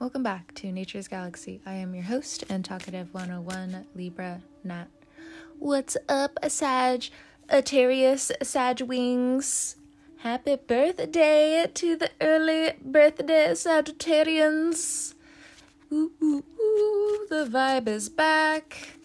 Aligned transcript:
Welcome 0.00 0.22
back 0.22 0.54
to 0.54 0.72
Nature's 0.72 1.08
Galaxy. 1.08 1.60
I 1.66 1.74
am 1.74 1.94
your 1.94 2.04
host 2.04 2.42
and 2.48 2.64
talkative 2.64 3.12
101 3.12 3.84
Libra 3.94 4.40
Nat. 4.64 4.86
What's 5.58 5.94
up, 6.08 6.38
Sag? 6.48 7.10
Atarius 7.50 8.32
Sag 8.42 8.80
Wings. 8.80 9.76
Happy 10.20 10.56
birthday 10.56 11.66
to 11.74 11.96
the 11.96 12.10
early 12.18 12.72
birthday 12.82 13.50
Sagittarians. 13.50 15.12
Ooh, 15.92 16.12
ooh, 16.22 16.44
ooh, 16.58 17.26
the 17.28 17.44
vibe 17.44 17.86
is 17.86 18.08
back. 18.08 18.96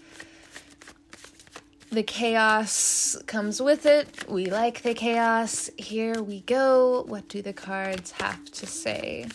The 1.91 2.03
chaos 2.03 3.17
comes 3.27 3.61
with 3.61 3.85
it. 3.85 4.29
We 4.29 4.45
like 4.45 4.81
the 4.83 4.93
chaos. 4.93 5.69
Here 5.77 6.23
we 6.23 6.39
go. 6.39 7.03
What 7.05 7.27
do 7.27 7.41
the 7.41 7.51
cards 7.51 8.11
have 8.11 8.45
to 8.45 8.65
say? 8.65 9.27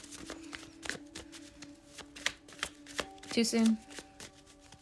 Too 3.31 3.45
soon? 3.45 3.79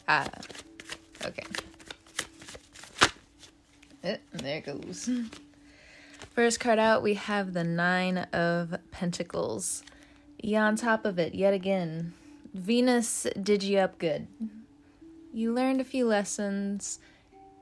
Ah, 0.08 0.26
okay. 1.24 1.44
Eh, 4.02 4.16
there 4.32 4.60
goes. 4.62 5.10
First 6.30 6.58
card 6.60 6.78
out, 6.78 7.02
we 7.02 7.14
have 7.14 7.52
the 7.52 7.64
Nine 7.64 8.18
of 8.32 8.74
Pentacles. 8.90 9.82
Yeah, 10.40 10.64
on 10.64 10.76
top 10.76 11.04
of 11.04 11.18
it, 11.18 11.34
yet 11.34 11.52
again, 11.52 12.14
Venus 12.54 13.26
did 13.42 13.62
you 13.62 13.78
up 13.80 13.98
good. 13.98 14.26
You 15.32 15.52
learned 15.52 15.80
a 15.80 15.84
few 15.84 16.06
lessons, 16.06 17.00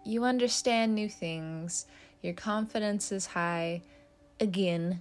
you 0.04 0.24
understand 0.24 0.95
new 0.95 1.09
things, 1.09 1.87
your 2.23 2.34
confidence 2.34 3.10
is 3.10 3.26
high 3.26 3.82
again, 4.38 5.00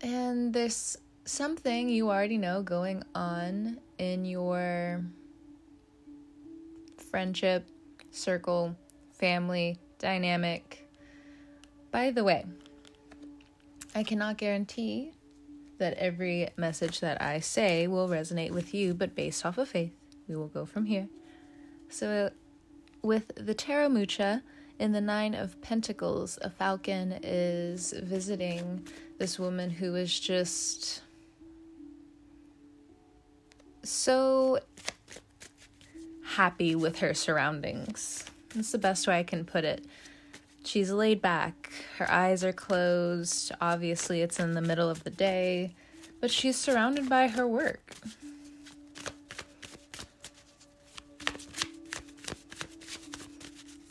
and 0.00 0.52
there's 0.52 0.98
something 1.26 1.88
you 1.88 2.08
already 2.08 2.38
know 2.38 2.62
going 2.62 3.02
on 3.14 3.78
in 3.98 4.24
your 4.24 5.04
friendship, 7.10 7.66
circle, 8.10 8.76
family, 9.12 9.78
dynamic. 9.98 10.88
By 11.90 12.12
the 12.12 12.24
way, 12.24 12.46
I 13.94 14.02
cannot 14.02 14.38
guarantee 14.38 15.12
that 15.78 15.94
every 15.94 16.48
message 16.56 17.00
that 17.00 17.20
I 17.20 17.40
say 17.40 17.86
will 17.86 18.08
resonate 18.08 18.52
with 18.52 18.72
you, 18.72 18.94
but 18.94 19.14
based 19.14 19.44
off 19.44 19.58
of 19.58 19.68
faith, 19.68 19.92
we 20.28 20.36
will 20.36 20.48
go 20.48 20.64
from 20.64 20.86
here. 20.86 21.08
So, 21.88 22.30
with 23.02 23.32
the 23.36 23.54
Tarot 23.54 23.90
Mucha 23.90 24.42
in 24.78 24.92
the 24.92 25.00
Nine 25.00 25.34
of 25.34 25.60
Pentacles, 25.60 26.38
a 26.42 26.50
falcon 26.50 27.18
is 27.22 27.92
visiting 28.02 28.86
this 29.18 29.38
woman 29.38 29.70
who 29.70 29.94
is 29.94 30.18
just 30.18 31.02
so 33.90 34.58
happy 36.24 36.74
with 36.74 36.98
her 36.98 37.14
surroundings. 37.14 38.24
That's 38.54 38.72
the 38.72 38.78
best 38.78 39.06
way 39.06 39.18
I 39.18 39.22
can 39.22 39.44
put 39.44 39.64
it. 39.64 39.84
She's 40.64 40.90
laid 40.90 41.22
back, 41.22 41.72
her 41.98 42.10
eyes 42.10 42.42
are 42.42 42.52
closed. 42.52 43.52
Obviously, 43.60 44.20
it's 44.22 44.40
in 44.40 44.52
the 44.52 44.60
middle 44.60 44.90
of 44.90 45.04
the 45.04 45.10
day, 45.10 45.74
but 46.20 46.30
she's 46.30 46.56
surrounded 46.56 47.08
by 47.08 47.28
her 47.28 47.46
work. 47.46 47.94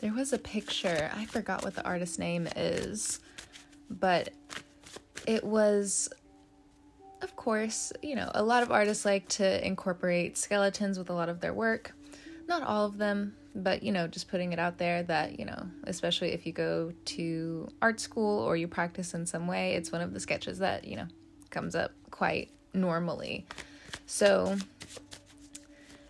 There 0.00 0.12
was 0.12 0.32
a 0.32 0.38
picture, 0.38 1.10
I 1.16 1.24
forgot 1.24 1.64
what 1.64 1.74
the 1.74 1.84
artist's 1.84 2.18
name 2.18 2.46
is, 2.54 3.20
but 3.88 4.28
it 5.26 5.42
was 5.42 6.10
course, 7.46 7.92
you 8.02 8.16
know, 8.16 8.28
a 8.34 8.42
lot 8.42 8.64
of 8.64 8.72
artists 8.72 9.04
like 9.04 9.28
to 9.28 9.64
incorporate 9.64 10.36
skeletons 10.36 10.98
with 10.98 11.10
a 11.10 11.12
lot 11.12 11.28
of 11.28 11.40
their 11.40 11.54
work. 11.54 11.92
Not 12.48 12.64
all 12.64 12.86
of 12.86 12.98
them, 12.98 13.36
but 13.54 13.84
you 13.84 13.92
know, 13.92 14.08
just 14.08 14.26
putting 14.26 14.52
it 14.52 14.58
out 14.58 14.78
there 14.78 15.04
that, 15.04 15.38
you 15.38 15.44
know, 15.44 15.68
especially 15.84 16.32
if 16.32 16.44
you 16.44 16.52
go 16.52 16.92
to 17.04 17.68
art 17.80 18.00
school 18.00 18.40
or 18.40 18.56
you 18.56 18.66
practice 18.66 19.14
in 19.14 19.26
some 19.26 19.46
way, 19.46 19.74
it's 19.74 19.92
one 19.92 20.00
of 20.00 20.12
the 20.12 20.18
sketches 20.18 20.58
that, 20.58 20.88
you 20.88 20.96
know, 20.96 21.06
comes 21.50 21.76
up 21.76 21.92
quite 22.10 22.50
normally. 22.74 23.46
So, 24.06 24.56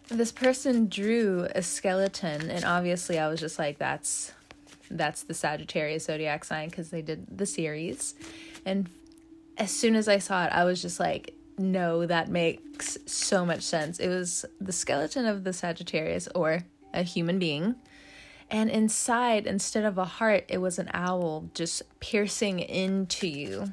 this 0.08 0.32
person 0.32 0.88
drew 0.88 1.48
a 1.54 1.60
skeleton 1.60 2.50
and 2.50 2.64
obviously 2.64 3.18
I 3.18 3.28
was 3.28 3.40
just 3.40 3.58
like 3.58 3.76
that's 3.76 4.32
that's 4.90 5.24
the 5.24 5.34
Sagittarius 5.34 6.06
zodiac 6.06 6.46
sign 6.46 6.70
cuz 6.70 6.88
they 6.88 7.02
did 7.02 7.26
the 7.36 7.44
series. 7.44 8.14
And 8.64 8.88
as 9.56 9.70
soon 9.70 9.96
as 9.96 10.08
I 10.08 10.18
saw 10.18 10.44
it, 10.44 10.52
I 10.52 10.64
was 10.64 10.82
just 10.82 11.00
like, 11.00 11.34
no, 11.58 12.04
that 12.06 12.28
makes 12.28 12.98
so 13.06 13.46
much 13.46 13.62
sense. 13.62 13.98
It 13.98 14.08
was 14.08 14.44
the 14.60 14.72
skeleton 14.72 15.26
of 15.26 15.44
the 15.44 15.52
Sagittarius 15.52 16.28
or 16.34 16.64
a 16.92 17.02
human 17.02 17.38
being. 17.38 17.76
And 18.50 18.70
inside, 18.70 19.46
instead 19.46 19.84
of 19.84 19.98
a 19.98 20.04
heart, 20.04 20.44
it 20.48 20.58
was 20.58 20.78
an 20.78 20.90
owl 20.92 21.50
just 21.54 21.82
piercing 22.00 22.60
into 22.60 23.26
you. 23.26 23.72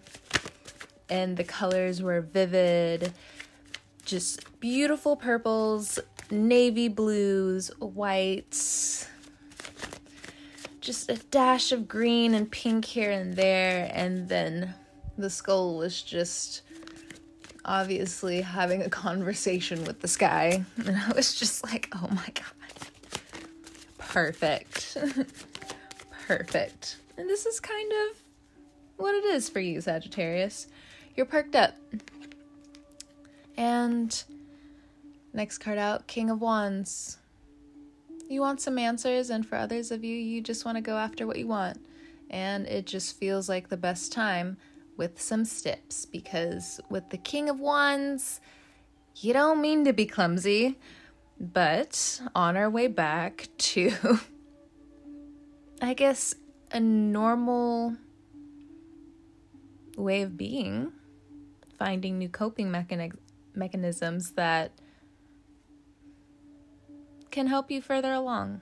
And 1.10 1.38
the 1.38 1.44
colors 1.44 2.02
were 2.02 2.22
vivid, 2.22 3.14
just 4.06 4.60
beautiful 4.60 5.16
purples, 5.16 6.00
navy 6.32 6.88
blues, 6.88 7.70
whites, 7.80 9.08
just 10.82 11.10
a 11.10 11.16
dash 11.16 11.72
of 11.72 11.88
green 11.88 12.34
and 12.34 12.52
pink 12.52 12.86
here 12.86 13.12
and 13.12 13.36
there, 13.36 13.92
and 13.94 14.28
then 14.28 14.74
the 15.18 15.30
skull 15.30 15.78
was 15.78 16.02
just 16.02 16.62
obviously 17.66 18.42
having 18.42 18.82
a 18.82 18.90
conversation 18.90 19.84
with 19.86 20.02
the 20.02 20.08
sky. 20.08 20.66
And 20.86 20.98
I 20.98 21.12
was 21.16 21.36
just 21.36 21.64
like, 21.64 21.90
oh 21.94 22.08
my 22.12 22.28
god. 22.34 22.46
Perfect. 23.98 24.98
Perfect. 26.28 26.98
And 27.18 27.30
this 27.30 27.46
is 27.46 27.60
kind 27.60 27.92
of 27.92 28.18
what 28.98 29.16
it 29.16 29.26
is 29.26 29.50
for 29.50 29.60
you, 29.60 29.82
Sagittarius. 29.82 30.68
You're 31.16 31.26
perked 31.26 31.56
up. 31.56 31.76
And 33.56 34.24
next 35.34 35.60
card 35.60 35.78
out 35.78 36.08
King 36.08 36.30
of 36.30 36.42
Wands. 36.42 37.18
You 38.30 38.42
want 38.42 38.62
some 38.62 38.80
answers, 38.80 39.30
and 39.30 39.46
for 39.46 39.58
others 39.58 39.92
of 39.92 40.04
you, 40.04 40.16
you 40.16 40.42
just 40.42 40.66
want 40.66 40.78
to 40.78 40.82
go 40.82 40.98
after 40.98 41.28
what 41.28 41.38
you 41.38 41.48
want. 41.48 41.78
And 42.30 42.66
it 42.66 42.88
just 42.88 43.18
feels 43.18 43.48
like 43.48 43.70
the 43.70 43.78
best 43.78 44.12
time 44.12 44.58
with 44.98 45.22
some 45.22 45.46
steps 45.46 46.06
because 46.06 46.80
with 46.90 47.10
the 47.10 47.18
King 47.18 47.50
of 47.50 47.60
Wands, 47.60 48.42
you 49.16 49.34
don't 49.34 49.62
mean 49.62 49.86
to 49.86 49.94
be 49.94 50.06
clumsy, 50.06 50.78
but 51.40 52.22
on 52.36 52.58
our 52.58 52.70
way 52.70 52.88
back 52.88 53.48
to, 53.58 54.20
I 55.82 55.94
guess, 55.94 56.36
a 56.72 56.80
normal 56.80 57.96
way 59.98 60.24
of 60.24 60.38
being, 60.38 60.92
finding 61.78 62.18
new 62.18 62.30
coping 62.30 62.70
mechani- 62.70 63.18
mechanisms 63.54 64.32
that 64.32 64.72
can 67.30 67.48
help 67.48 67.70
you 67.70 67.82
further 67.82 68.14
along. 68.14 68.62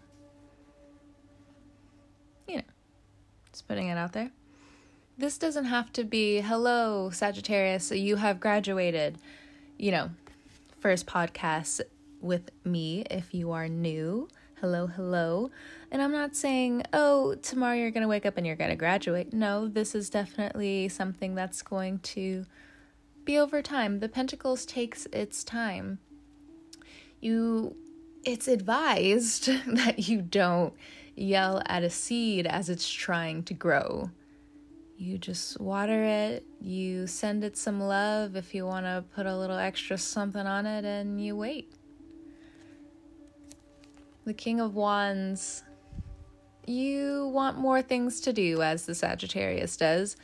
You 2.48 2.58
know, 2.58 2.64
just 3.52 3.68
putting 3.68 3.88
it 3.88 3.98
out 3.98 4.14
there 4.14 4.32
this 5.22 5.38
doesn't 5.38 5.66
have 5.66 5.94
to 5.94 6.04
be 6.04 6.42
hello 6.42 7.10
sagittarius 7.12 7.92
you 7.92 8.16
have 8.16 8.40
graduated 8.40 9.18
you 9.78 9.92
know 9.92 10.10
first 10.82 11.06
podcast 11.06 11.80
with 12.22 12.50
me 12.64 13.04
if 13.10 13.34
you 13.34 13.52
are 13.52 13.68
new. 13.68 14.28
Hello 14.60 14.88
hello. 14.88 15.52
And 15.92 16.02
i'm 16.02 16.12
not 16.12 16.36
saying 16.36 16.84
oh 16.94 17.36
tomorrow 17.36 17.76
you're 17.76 17.92
going 17.92 18.02
to 18.02 18.08
wake 18.08 18.26
up 18.26 18.38
and 18.38 18.48
you're 18.48 18.56
going 18.56 18.72
to 18.72 18.76
graduate. 18.76 19.32
No 19.32 19.68
this 19.68 19.94
is 19.94 20.10
definitely 20.10 20.90
something 20.90 21.36
that's 21.36 21.62
going 21.62 22.00
to 22.00 22.46
be 23.26 23.38
over 23.38 23.62
time. 23.62 24.00
The 24.00 24.10
pentacles 24.10 24.66
takes 24.66 25.06
its 25.08 25.44
time. 25.44 26.00
You 27.20 27.76
it's 28.24 28.48
advised 28.48 29.46
that 29.68 30.08
you 30.08 30.22
don't 30.22 30.74
yell 31.16 31.62
at 31.68 31.84
a 31.84 31.90
seed 31.90 32.48
as 32.48 32.70
it's 32.70 32.90
trying 32.90 33.44
to 33.44 33.54
grow 33.54 34.10
you 35.02 35.18
just 35.18 35.60
water 35.60 36.04
it, 36.04 36.46
you 36.62 37.08
send 37.08 37.44
it 37.44 37.58
some 37.58 37.82
love 37.82 38.36
if 38.36 38.54
you 38.54 38.68
want 38.68 38.86
to 38.86 39.04
put 39.16 39.26
a 39.26 39.36
little 39.36 39.58
extra 39.58 39.98
something 39.98 40.46
on 40.46 40.68
it, 40.68 40.86
and 40.86 41.20
you 41.20 41.36
wait. 41.36 41.74
The 44.26 44.34
King 44.36 44.60
of 44.60 44.76
Wands, 44.76 45.64
you 46.68 47.32
want 47.34 47.58
more 47.58 47.82
things 47.82 48.22
to 48.22 48.32
do, 48.32 48.62
as 48.62 48.86
the 48.86 48.94
Sagittarius 48.94 49.76
does. 49.76 50.18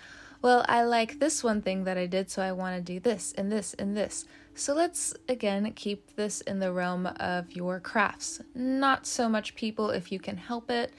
Well, 0.44 0.64
I 0.70 0.84
like 0.84 1.18
this 1.18 1.44
one 1.44 1.64
thing 1.64 1.86
that 1.86 1.98
I 1.98 2.06
did, 2.06 2.30
so 2.30 2.44
I 2.44 2.52
want 2.52 2.76
to 2.76 2.94
do 2.94 3.00
this 3.00 3.34
and 3.36 3.52
this 3.52 3.74
and 3.74 3.98
this. 3.98 4.26
So 4.54 4.76
let's 4.76 5.16
again 5.28 5.72
keep 5.74 6.16
this 6.16 6.42
in 6.42 6.60
the 6.60 6.72
realm 6.72 7.08
of 7.20 7.52
your 7.52 7.80
crafts. 7.80 8.42
Not 8.54 9.08
so 9.08 9.28
much 9.28 9.56
people 9.56 9.90
if 9.90 10.12
you 10.12 10.20
can 10.20 10.38
help 10.38 10.70
it, 10.70 10.94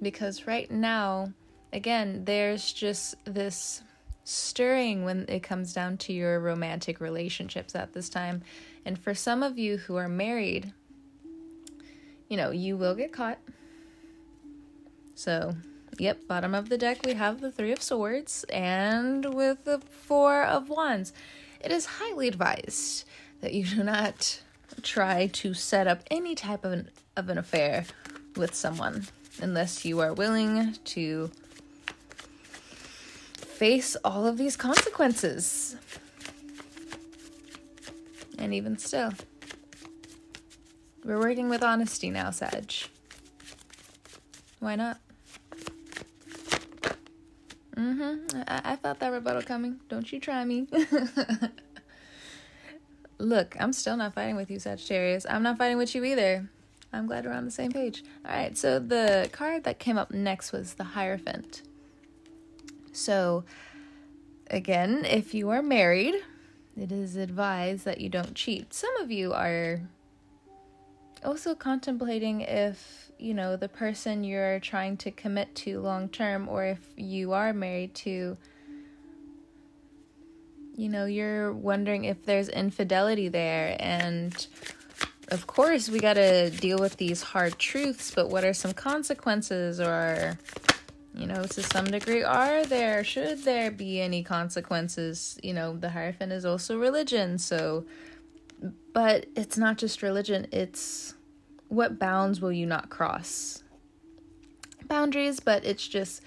because 0.00 0.46
right 0.46 0.70
now, 0.70 1.32
again, 1.74 2.24
there's 2.24 2.72
just 2.72 3.16
this 3.24 3.82
stirring 4.22 5.04
when 5.04 5.26
it 5.28 5.42
comes 5.42 5.74
down 5.74 5.98
to 5.98 6.12
your 6.12 6.40
romantic 6.40 7.00
relationships 7.00 7.74
at 7.74 7.92
this 7.92 8.08
time. 8.08 8.42
And 8.86 8.98
for 8.98 9.12
some 9.12 9.42
of 9.42 9.58
you 9.58 9.76
who 9.76 9.96
are 9.96 10.08
married, 10.08 10.72
you 12.28 12.36
know, 12.36 12.50
you 12.50 12.76
will 12.76 12.94
get 12.94 13.12
caught. 13.12 13.38
So, 15.14 15.54
yep, 15.98 16.26
bottom 16.26 16.54
of 16.54 16.68
the 16.68 16.78
deck, 16.78 17.04
we 17.04 17.14
have 17.14 17.40
the 17.40 17.50
Three 17.50 17.72
of 17.72 17.82
Swords 17.82 18.44
and 18.44 19.34
with 19.34 19.64
the 19.64 19.80
Four 19.80 20.42
of 20.44 20.68
Wands. 20.68 21.12
It 21.60 21.70
is 21.70 21.86
highly 21.86 22.28
advised 22.28 23.04
that 23.40 23.52
you 23.52 23.64
do 23.76 23.82
not 23.82 24.40
try 24.82 25.26
to 25.26 25.54
set 25.54 25.86
up 25.86 26.02
any 26.10 26.34
type 26.34 26.64
of 26.64 26.72
an, 26.72 26.88
of 27.16 27.28
an 27.28 27.38
affair 27.38 27.84
with 28.36 28.54
someone 28.54 29.06
unless 29.40 29.84
you 29.84 30.00
are 30.00 30.12
willing 30.12 30.76
to 30.84 31.30
face 33.54 33.96
all 34.04 34.26
of 34.26 34.36
these 34.36 34.56
consequences. 34.56 35.76
And 38.38 38.52
even 38.52 38.76
still, 38.78 39.12
we're 41.04 41.20
working 41.20 41.48
with 41.48 41.62
honesty 41.62 42.10
now, 42.10 42.30
Sag. 42.30 42.72
Why 44.58 44.74
not? 44.74 44.98
Mm-hmm. 47.76 48.42
I, 48.48 48.72
I 48.72 48.76
felt 48.76 48.98
that 48.98 49.12
rebuttal 49.12 49.42
coming. 49.42 49.80
Don't 49.88 50.12
you 50.12 50.18
try 50.18 50.44
me. 50.44 50.66
Look, 53.18 53.56
I'm 53.60 53.72
still 53.72 53.96
not 53.96 54.14
fighting 54.14 54.36
with 54.36 54.50
you, 54.50 54.58
Sagittarius. 54.58 55.26
I'm 55.28 55.42
not 55.42 55.58
fighting 55.58 55.78
with 55.78 55.94
you 55.94 56.04
either. 56.04 56.48
I'm 56.92 57.06
glad 57.06 57.24
we're 57.24 57.32
on 57.32 57.44
the 57.44 57.50
same 57.50 57.72
page. 57.72 58.02
All 58.24 58.34
right, 58.34 58.56
so 58.56 58.78
the 58.78 59.28
card 59.32 59.64
that 59.64 59.78
came 59.78 59.96
up 59.96 60.10
next 60.10 60.52
was 60.52 60.74
the 60.74 60.84
Hierophant. 60.84 61.62
So, 62.94 63.44
again, 64.50 65.04
if 65.04 65.34
you 65.34 65.50
are 65.50 65.62
married, 65.62 66.14
it 66.76 66.92
is 66.92 67.16
advised 67.16 67.84
that 67.84 68.00
you 68.00 68.08
don't 68.08 68.34
cheat. 68.34 68.72
Some 68.72 68.96
of 69.00 69.10
you 69.10 69.32
are 69.32 69.80
also 71.24 71.54
contemplating 71.54 72.42
if, 72.42 73.10
you 73.18 73.34
know, 73.34 73.56
the 73.56 73.68
person 73.68 74.24
you're 74.24 74.60
trying 74.60 74.96
to 74.98 75.10
commit 75.10 75.54
to 75.56 75.80
long 75.80 76.08
term 76.08 76.48
or 76.48 76.64
if 76.64 76.80
you 76.96 77.32
are 77.32 77.52
married 77.52 77.94
to 77.94 78.36
you 80.76 80.88
know, 80.88 81.04
you're 81.04 81.52
wondering 81.52 82.04
if 82.04 82.24
there's 82.24 82.48
infidelity 82.48 83.28
there 83.28 83.76
and 83.78 84.46
of 85.28 85.46
course 85.46 85.88
we 85.88 86.00
got 86.00 86.14
to 86.14 86.50
deal 86.50 86.78
with 86.78 86.96
these 86.96 87.22
hard 87.22 87.58
truths, 87.58 88.10
but 88.10 88.28
what 88.28 88.44
are 88.44 88.52
some 88.52 88.72
consequences 88.72 89.80
or 89.80 90.38
you 91.14 91.26
know, 91.26 91.44
to 91.44 91.62
some 91.62 91.84
degree, 91.84 92.22
are 92.22 92.64
there, 92.64 93.04
should 93.04 93.44
there 93.44 93.70
be 93.70 94.00
any 94.00 94.22
consequences? 94.22 95.38
You 95.42 95.54
know, 95.54 95.76
the 95.76 95.90
Hierophant 95.90 96.32
is 96.32 96.44
also 96.44 96.78
religion, 96.78 97.38
so, 97.38 97.84
but 98.92 99.26
it's 99.36 99.56
not 99.56 99.78
just 99.78 100.02
religion, 100.02 100.46
it's 100.50 101.14
what 101.68 101.98
bounds 101.98 102.40
will 102.40 102.52
you 102.52 102.66
not 102.66 102.90
cross? 102.90 103.62
Boundaries, 104.88 105.40
but 105.40 105.64
it's 105.64 105.86
just, 105.86 106.22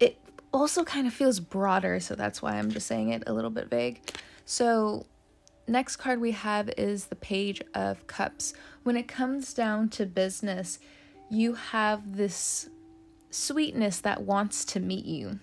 it 0.00 0.18
also 0.52 0.84
kind 0.84 1.06
of 1.06 1.12
feels 1.12 1.38
broader, 1.38 2.00
so 2.00 2.14
that's 2.14 2.42
why 2.42 2.56
I'm 2.56 2.70
just 2.70 2.86
saying 2.86 3.10
it 3.10 3.22
a 3.26 3.32
little 3.32 3.50
bit 3.50 3.70
vague. 3.70 4.00
So, 4.44 5.06
next 5.68 5.96
card 5.96 6.20
we 6.20 6.32
have 6.32 6.70
is 6.76 7.06
the 7.06 7.16
Page 7.16 7.62
of 7.74 8.06
Cups. 8.06 8.52
When 8.82 8.96
it 8.96 9.06
comes 9.06 9.54
down 9.54 9.90
to 9.90 10.06
business, 10.06 10.80
you 11.30 11.54
have 11.54 12.16
this 12.16 12.68
sweetness 13.30 14.00
that 14.00 14.22
wants 14.22 14.64
to 14.66 14.80
meet 14.80 15.04
you. 15.04 15.38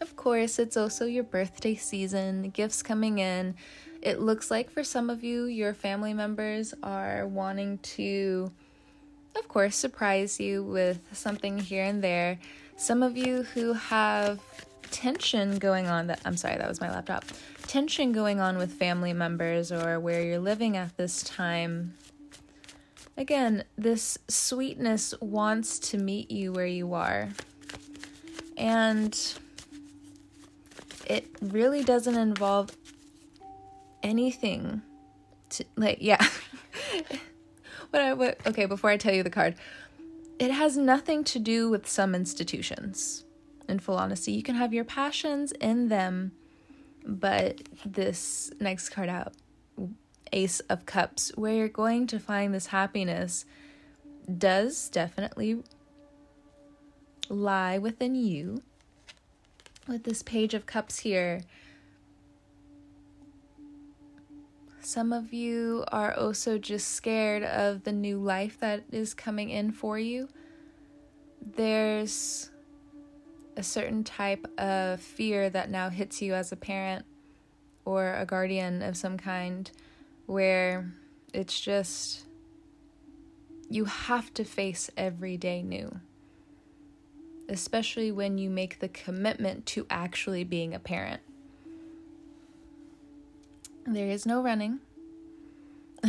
Of 0.00 0.16
course, 0.16 0.58
it's 0.58 0.76
also 0.76 1.06
your 1.06 1.24
birthday 1.24 1.74
season, 1.74 2.50
gifts 2.50 2.82
coming 2.82 3.18
in. 3.18 3.54
It 4.02 4.20
looks 4.20 4.50
like 4.50 4.70
for 4.70 4.82
some 4.82 5.10
of 5.10 5.22
you, 5.22 5.44
your 5.44 5.74
family 5.74 6.14
members 6.14 6.72
are 6.82 7.26
wanting 7.26 7.78
to, 7.78 8.50
of 9.36 9.46
course, 9.48 9.76
surprise 9.76 10.40
you 10.40 10.62
with 10.62 11.00
something 11.12 11.58
here 11.58 11.84
and 11.84 12.02
there. 12.02 12.38
Some 12.76 13.02
of 13.02 13.16
you 13.16 13.42
who 13.42 13.74
have 13.74 14.40
tension 14.90 15.58
going 15.58 15.86
on 15.86 16.06
that 16.08 16.20
I'm 16.24 16.36
sorry, 16.36 16.56
that 16.56 16.68
was 16.68 16.80
my 16.80 16.90
laptop. 16.90 17.24
Tension 17.66 18.12
going 18.12 18.40
on 18.40 18.56
with 18.56 18.72
family 18.72 19.12
members 19.12 19.70
or 19.70 20.00
where 20.00 20.22
you're 20.22 20.38
living 20.38 20.76
at 20.76 20.96
this 20.96 21.22
time 21.22 21.94
Again, 23.20 23.64
this 23.76 24.16
sweetness 24.28 25.12
wants 25.20 25.78
to 25.90 25.98
meet 25.98 26.30
you 26.30 26.52
where 26.52 26.64
you 26.64 26.94
are. 26.94 27.28
And 28.56 29.14
it 31.06 31.26
really 31.42 31.84
doesn't 31.84 32.16
involve 32.16 32.74
anything 34.02 34.80
to 35.50 35.64
like 35.76 35.98
yeah. 36.00 36.26
what 37.90 38.00
I 38.00 38.14
what 38.14 38.38
okay, 38.46 38.64
before 38.64 38.88
I 38.88 38.96
tell 38.96 39.12
you 39.12 39.22
the 39.22 39.28
card. 39.28 39.54
It 40.38 40.50
has 40.50 40.78
nothing 40.78 41.22
to 41.24 41.38
do 41.38 41.68
with 41.68 41.86
some 41.86 42.14
institutions. 42.14 43.26
In 43.68 43.80
full 43.80 43.98
honesty, 43.98 44.32
you 44.32 44.42
can 44.42 44.54
have 44.54 44.72
your 44.72 44.84
passions 44.84 45.52
in 45.52 45.88
them, 45.88 46.32
but 47.04 47.60
this 47.84 48.50
next 48.58 48.88
card 48.88 49.10
out 49.10 49.34
Ace 50.32 50.60
of 50.60 50.86
Cups, 50.86 51.32
where 51.34 51.54
you're 51.54 51.68
going 51.68 52.06
to 52.08 52.18
find 52.18 52.54
this 52.54 52.66
happiness, 52.66 53.44
does 54.38 54.88
definitely 54.88 55.62
lie 57.28 57.78
within 57.78 58.14
you. 58.14 58.62
With 59.88 60.04
this 60.04 60.22
Page 60.22 60.54
of 60.54 60.66
Cups 60.66 61.00
here, 61.00 61.40
some 64.80 65.12
of 65.12 65.32
you 65.32 65.84
are 65.92 66.14
also 66.14 66.58
just 66.58 66.88
scared 66.88 67.42
of 67.42 67.84
the 67.84 67.92
new 67.92 68.18
life 68.18 68.58
that 68.60 68.84
is 68.92 69.14
coming 69.14 69.50
in 69.50 69.72
for 69.72 69.98
you. 69.98 70.28
There's 71.40 72.50
a 73.56 73.62
certain 73.62 74.04
type 74.04 74.46
of 74.58 75.00
fear 75.00 75.50
that 75.50 75.70
now 75.70 75.90
hits 75.90 76.22
you 76.22 76.34
as 76.34 76.52
a 76.52 76.56
parent 76.56 77.04
or 77.84 78.14
a 78.14 78.24
guardian 78.24 78.82
of 78.82 78.96
some 78.96 79.16
kind 79.16 79.70
where 80.30 80.88
it's 81.34 81.60
just 81.60 82.24
you 83.68 83.84
have 83.84 84.32
to 84.32 84.44
face 84.44 84.88
every 84.96 85.36
day 85.36 85.60
new. 85.60 86.00
Especially 87.48 88.12
when 88.12 88.38
you 88.38 88.48
make 88.48 88.78
the 88.78 88.88
commitment 88.88 89.66
to 89.66 89.86
actually 89.90 90.44
being 90.44 90.72
a 90.72 90.78
parent. 90.78 91.20
There 93.84 94.06
is 94.06 94.24
no 94.24 94.40
running. 94.40 94.78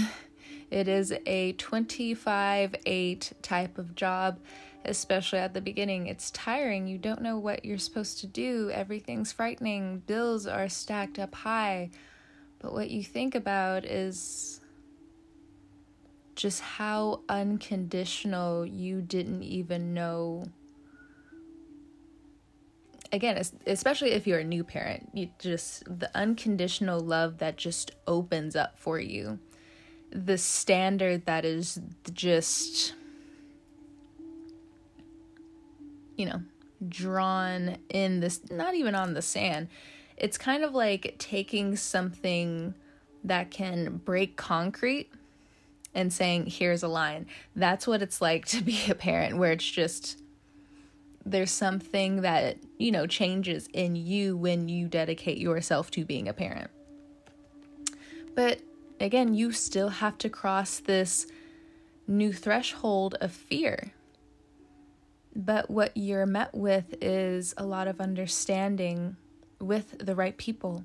it 0.70 0.88
is 0.88 1.12
a 1.26 1.54
25 1.54 2.76
8 2.86 3.34
type 3.42 3.80
of 3.80 3.96
job, 3.96 4.38
especially 4.86 5.40
at 5.40 5.56
the 5.56 5.62
beginning. 5.62 6.06
It's 6.06 6.30
tiring. 6.30 6.86
You 6.86 7.00
don't 7.00 7.24
know 7.24 7.40
what 7.40 7.66
you're 7.66 7.80
supposed 7.80 8.20
to 8.20 8.28
do. 8.28 8.70
Everything's 8.72 9.32
frightening. 9.32 10.04
Bills 10.06 10.46
are 10.46 10.70
stacked 10.70 11.18
up 11.18 11.34
high. 11.34 11.90
But 12.62 12.74
what 12.74 12.92
you 12.92 13.04
think 13.04 13.34
about 13.34 13.86
is 13.86 14.62
just 16.36 16.62
how 16.62 17.22
unconditional 17.28 18.66
you 18.66 19.02
didn't 19.02 19.44
even 19.44 19.94
know. 19.94 20.46
Again, 23.12 23.42
especially 23.68 24.12
if 24.12 24.26
you're 24.26 24.40
a 24.40 24.44
new 24.44 24.64
parent, 24.64 25.10
you 25.14 25.30
just 25.40 25.84
the 25.86 26.10
unconditional 26.16 27.00
love 27.00 27.40
that 27.40 27.58
just 27.58 27.92
opens 28.08 28.56
up 28.56 28.80
for 28.80 29.00
you. 29.00 29.40
The 30.12 30.38
standard 30.38 31.26
that 31.26 31.46
is 31.46 31.80
just, 32.14 32.94
you 36.16 36.26
know, 36.28 36.42
drawn 36.88 37.78
in 37.90 38.20
this, 38.20 38.40
not 38.50 38.76
even 38.76 38.96
on 38.96 39.14
the 39.14 39.22
sand, 39.22 39.68
it's 40.22 40.38
kind 40.38 40.64
of 40.64 40.76
like 40.76 41.16
taking 41.18 41.76
something 41.76 42.76
that 43.24 43.50
can 43.50 43.98
break 43.98 44.38
concrete 44.38 45.12
and 45.96 46.14
saying, 46.14 46.46
here's 46.46 46.84
a 46.84 46.88
line. 46.88 47.26
That's 47.56 47.88
what 47.88 48.04
it's 48.04 48.22
like 48.22 48.46
to 48.50 48.62
be 48.62 48.80
a 48.88 48.94
parent, 48.94 49.38
where 49.38 49.52
it's 49.52 49.70
just 49.70 50.22
there's 51.26 51.50
something 51.50 52.22
that, 52.22 52.58
you 52.78 52.92
know, 52.92 53.08
changes 53.08 53.68
in 53.74 53.96
you 53.96 54.38
when 54.38 54.70
you 54.70 54.88
dedicate 54.88 55.40
yourself 55.40 55.90
to 55.92 56.06
being 56.06 56.28
a 56.28 56.34
parent. 56.34 56.70
But 58.36 58.62
again, 59.00 59.34
you 59.34 59.52
still 59.52 59.90
have 59.90 60.20
to 60.20 60.30
cross 60.30 60.80
this 60.80 61.26
new 62.08 62.32
threshold 62.32 63.16
of 63.22 63.32
fear. 63.32 63.92
But 65.36 65.72
what 65.72 65.98
you're 65.98 66.28
met 66.28 66.54
with 66.54 66.94
is 67.02 67.56
a 67.58 67.66
lot 67.66 67.88
of 67.88 68.00
understanding 68.00 69.18
with 69.62 69.98
the 70.00 70.16
right 70.16 70.38
people. 70.38 70.84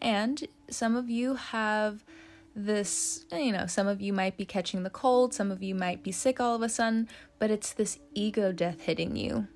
And 0.00 0.46
some 0.70 0.96
of 0.96 1.10
you 1.10 1.34
have 1.34 2.04
this, 2.54 3.26
you 3.32 3.52
know, 3.52 3.66
some 3.66 3.86
of 3.86 4.00
you 4.00 4.12
might 4.12 4.36
be 4.36 4.44
catching 4.44 4.82
the 4.82 4.90
cold, 4.90 5.34
some 5.34 5.50
of 5.50 5.62
you 5.62 5.74
might 5.74 6.02
be 6.02 6.12
sick 6.12 6.40
all 6.40 6.54
of 6.54 6.62
a 6.62 6.68
sudden, 6.68 7.08
but 7.38 7.50
it's 7.50 7.72
this 7.72 7.98
ego 8.14 8.52
death 8.52 8.82
hitting 8.82 9.16
you. 9.16 9.48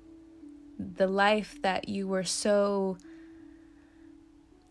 The 0.77 1.07
life 1.07 1.61
that 1.61 1.87
you 1.87 2.07
were 2.07 2.23
so 2.23 2.97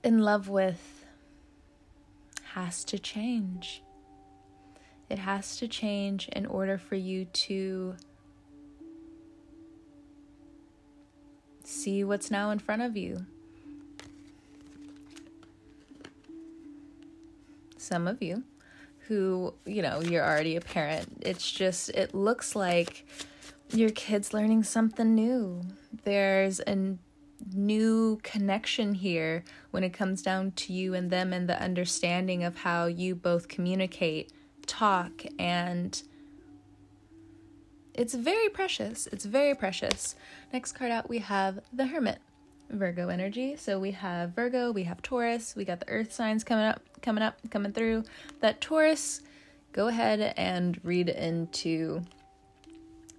in 0.03 0.19
love 0.19 0.49
with 0.49 1.05
has 2.55 2.85
to 2.85 2.99
change. 2.99 3.83
It 5.09 5.19
has 5.19 5.57
to 5.59 5.69
change 5.69 6.29
in 6.29 6.47
order 6.47 6.79
for 6.79 6.97
you 6.97 7.27
to 7.27 7.97
see 11.73 12.05
what's 12.05 12.31
now 12.31 12.51
in 12.51 12.59
front 12.59 12.83
of 12.83 12.97
you. 12.97 13.27
some 17.83 18.07
of 18.07 18.23
you 18.23 18.43
who, 19.09 19.53
you 19.67 19.83
know, 19.83 20.01
you're 20.01 20.25
already 20.25 20.57
a 20.57 20.61
parent. 20.61 21.21
It's 21.21 21.51
just, 21.51 21.91
it 21.91 22.15
looks 22.15 22.57
like 22.57 23.07
your 23.71 23.91
kid's 23.91 24.33
learning 24.33 24.63
something 24.63 25.15
new. 25.15 25.63
There's 26.05 26.61
a 26.61 26.97
new 27.53 28.21
connection 28.23 28.95
here 28.95 29.45
when 29.73 29.83
it 29.83 29.93
comes 29.93 30.23
down 30.23 30.53
to 30.53 30.73
you 30.73 30.95
and 30.95 31.11
them 31.11 31.33
and 31.33 31.49
the 31.49 31.61
understanding 31.61 32.45
of 32.45 32.59
how 32.59 32.87
you 32.87 33.15
both 33.15 33.49
communicate, 33.49 34.33
talk, 34.67 35.25
and 35.39 36.03
it's 37.95 38.15
very 38.15 38.49
precious. 38.49 39.07
It's 39.13 39.25
very 39.25 39.55
precious. 39.55 40.17
Next 40.53 40.73
card 40.73 40.91
out, 40.91 41.09
we 41.09 41.19
have 41.19 41.61
the 41.73 41.87
Hermit. 41.87 42.19
Virgo 42.73 43.09
energy. 43.09 43.57
So 43.57 43.79
we 43.79 43.93
have 43.93 44.31
Virgo, 44.31 44.73
we 44.73 44.85
have 44.85 45.03
Taurus, 45.03 45.55
we 45.55 45.65
got 45.65 45.81
the 45.81 45.89
earth 45.89 46.13
signs 46.13 46.43
coming 46.43 46.65
up, 46.65 46.81
coming 47.03 47.23
up, 47.23 47.39
coming 47.51 47.73
through. 47.73 48.05
That 48.41 48.61
Taurus, 48.61 49.23
go 49.73 49.89
ahead 49.89 50.35
and 50.37 50.81
read 50.83 51.09
into 51.09 52.03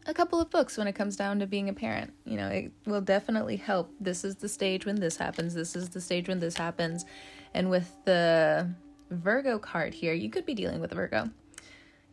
a 0.06 0.14
couple 0.14 0.42
of 0.42 0.50
books 0.50 0.78
when 0.78 0.88
it 0.88 0.94
comes 0.94 1.16
down 1.16 1.40
to 1.40 1.48
being 1.48 1.70
a 1.70 1.74
parent. 1.74 2.14
You 2.26 2.38
know, 2.38 2.48
it 2.50 2.72
will 2.86 3.02
definitely 3.02 3.58
help. 3.58 3.92
This 4.00 4.24
is 4.24 4.36
the 4.36 4.50
stage 4.50 4.86
when 4.86 5.00
this 5.00 5.18
happens, 5.18 5.54
this 5.54 5.76
is 5.76 5.90
the 5.90 6.02
stage 6.02 6.28
when 6.28 6.40
this 6.40 6.58
happens. 6.58 7.06
And 7.54 7.70
with 7.70 7.96
the 8.06 8.70
Virgo 9.12 9.60
card 9.60 9.94
here, 9.94 10.14
you 10.14 10.30
could 10.30 10.46
be 10.46 10.56
dealing 10.56 10.82
with 10.82 10.92
a 10.92 10.96
Virgo. 10.96 11.30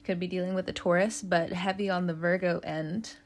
Could 0.04 0.18
be 0.18 0.26
dealing 0.26 0.54
with 0.54 0.68
a 0.68 0.72
Taurus, 0.72 1.22
but 1.22 1.50
heavy 1.50 1.90
on 1.90 2.06
the 2.06 2.14
Virgo 2.14 2.58
end 2.60 3.16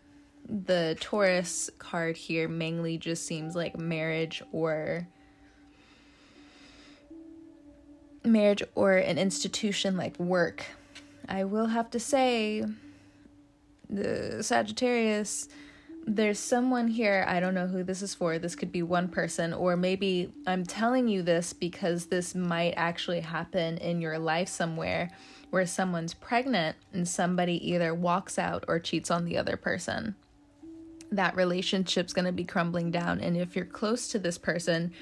the 0.48 0.96
Taurus 1.00 1.70
card 1.78 2.16
here 2.16 2.48
mainly 2.48 2.98
just 2.98 3.26
seems 3.26 3.56
like 3.56 3.78
marriage 3.78 4.42
or 4.52 5.06
marriage 8.24 8.62
or 8.74 8.96
an 8.96 9.18
institution 9.18 9.96
like 9.96 10.18
work. 10.18 10.64
I 11.28 11.44
will 11.44 11.66
have 11.66 11.90
to 11.90 12.00
say 12.00 12.64
the 13.88 14.42
Sagittarius 14.42 15.48
there's 16.06 16.38
someone 16.38 16.88
here, 16.88 17.24
I 17.26 17.40
don't 17.40 17.54
know 17.54 17.66
who 17.66 17.82
this 17.82 18.02
is 18.02 18.14
for. 18.14 18.38
This 18.38 18.54
could 18.54 18.70
be 18.70 18.82
one 18.82 19.08
person 19.08 19.52
or 19.52 19.76
maybe 19.76 20.32
I'm 20.46 20.64
telling 20.64 21.08
you 21.08 21.22
this 21.22 21.52
because 21.52 22.06
this 22.06 22.34
might 22.34 22.74
actually 22.76 23.20
happen 23.20 23.78
in 23.78 24.00
your 24.00 24.18
life 24.18 24.48
somewhere 24.48 25.10
where 25.50 25.66
someone's 25.66 26.14
pregnant 26.14 26.76
and 26.92 27.08
somebody 27.08 27.70
either 27.70 27.94
walks 27.94 28.38
out 28.38 28.64
or 28.68 28.78
cheats 28.78 29.10
on 29.10 29.24
the 29.24 29.38
other 29.38 29.56
person 29.56 30.14
that 31.16 31.36
relationship's 31.36 32.12
going 32.12 32.24
to 32.24 32.32
be 32.32 32.44
crumbling 32.44 32.90
down. 32.90 33.20
And 33.20 33.36
if 33.36 33.56
you're 33.56 33.64
close 33.64 34.08
to 34.08 34.18
this 34.18 34.38
person, 34.38 34.92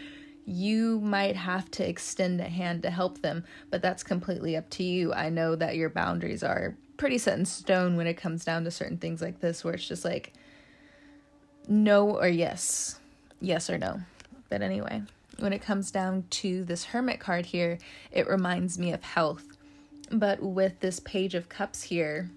you 0.44 1.00
might 1.00 1.36
have 1.36 1.70
to 1.72 1.88
extend 1.88 2.40
a 2.40 2.48
hand 2.48 2.82
to 2.82 2.90
help 2.90 3.22
them, 3.22 3.44
but 3.70 3.82
that's 3.82 4.02
completely 4.02 4.56
up 4.56 4.68
to 4.70 4.82
you. 4.82 5.12
I 5.12 5.28
know 5.28 5.54
that 5.56 5.76
your 5.76 5.90
boundaries 5.90 6.42
are 6.42 6.76
pretty 6.96 7.18
set 7.18 7.38
in 7.38 7.44
stone 7.44 7.96
when 7.96 8.06
it 8.06 8.14
comes 8.14 8.44
down 8.44 8.64
to 8.64 8.70
certain 8.70 8.98
things 8.98 9.22
like 9.22 9.40
this, 9.40 9.64
where 9.64 9.74
it's 9.74 9.86
just 9.86 10.04
like 10.04 10.34
no 11.68 12.10
or 12.16 12.28
yes, 12.28 13.00
yes 13.40 13.70
or 13.70 13.78
no. 13.78 14.00
But 14.48 14.62
anyway, 14.62 15.02
when 15.38 15.52
it 15.52 15.62
comes 15.62 15.90
down 15.90 16.24
to 16.30 16.64
this 16.64 16.84
Hermit 16.84 17.20
card 17.20 17.46
here, 17.46 17.78
it 18.10 18.28
reminds 18.28 18.78
me 18.78 18.92
of 18.92 19.02
health. 19.02 19.44
But 20.10 20.42
with 20.42 20.80
this 20.80 21.00
Page 21.00 21.34
of 21.34 21.48
Cups 21.48 21.82
here, 21.82 22.30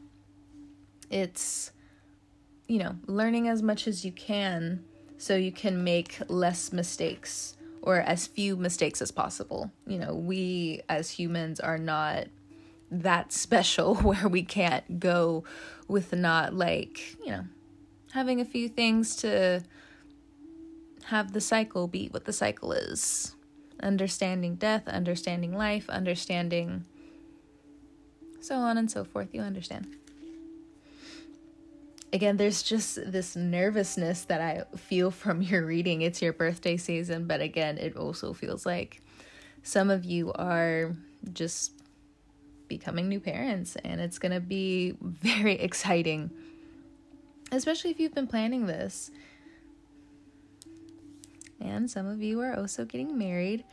it's 1.10 1.72
you 2.68 2.80
know, 2.80 2.96
learning 3.08 3.48
as 3.48 3.62
much 3.62 3.88
as 3.88 4.04
you 4.04 4.12
can 4.12 4.84
so 5.18 5.36
you 5.36 5.52
can 5.52 5.84
make 5.84 6.18
less 6.28 6.74
mistakes 6.74 7.56
or 7.82 8.00
as 8.00 8.28
few 8.28 8.56
mistakes 8.56 9.02
as 9.02 9.12
possible. 9.12 9.72
You 9.86 10.00
know, 10.00 10.14
we 10.16 10.82
as 10.90 11.12
humans 11.12 11.60
are 11.60 11.78
not 11.78 12.26
that 12.92 13.32
special 13.32 13.96
where 13.96 14.28
we 14.28 14.44
can't 14.44 15.00
go 15.00 15.44
with 15.88 16.14
not 16.14 16.54
like, 16.54 17.16
you 17.24 17.32
know, 17.32 17.46
having 18.16 18.42
a 18.42 18.46
few 18.46 18.68
things 18.68 19.16
to 19.18 19.62
have 21.06 21.34
the 21.34 21.42
cycle 21.42 21.88
be 21.88 22.08
what 22.08 22.26
the 22.26 22.34
cycle 22.34 22.72
is. 22.72 23.36
Understanding 23.84 24.56
death, 24.56 24.88
understanding 24.88 25.54
life, 25.56 25.88
understanding 25.90 26.86
so 28.40 28.56
on 28.56 28.78
and 28.78 28.90
so 28.90 29.04
forth. 29.04 29.30
You 29.34 29.42
understand 29.42 29.88
again, 32.14 32.38
there's 32.38 32.64
just 32.64 33.12
this 33.12 33.36
nervousness 33.36 34.24
that 34.26 34.40
I 34.40 34.64
feel 34.78 35.12
from 35.12 35.42
your 35.50 35.66
reading. 35.66 36.02
It's 36.02 36.22
your 36.22 36.34
birthday 36.34 36.78
season, 36.78 37.28
but 37.28 37.42
again, 37.42 37.78
it 37.78 37.98
also 37.98 38.34
feels 38.34 38.66
like 38.66 39.02
some 39.62 39.90
of 39.90 40.06
you 40.06 40.32
are 40.34 40.96
just 41.34 41.74
becoming 42.68 43.10
new 43.10 43.20
parents, 43.20 43.76
and 43.84 44.00
it's 44.00 44.18
going 44.18 44.32
to 44.32 44.40
be 44.40 44.96
very 45.02 45.54
exciting, 45.54 46.32
especially 47.52 47.92
if 47.92 48.00
you've 48.00 48.16
been 48.16 48.28
planning 48.28 48.66
this. 48.66 49.12
And 51.60 51.90
some 51.90 52.08
of 52.08 52.22
you 52.22 52.42
are 52.42 52.56
also 52.56 52.86
getting 52.86 53.18
married, 53.18 53.64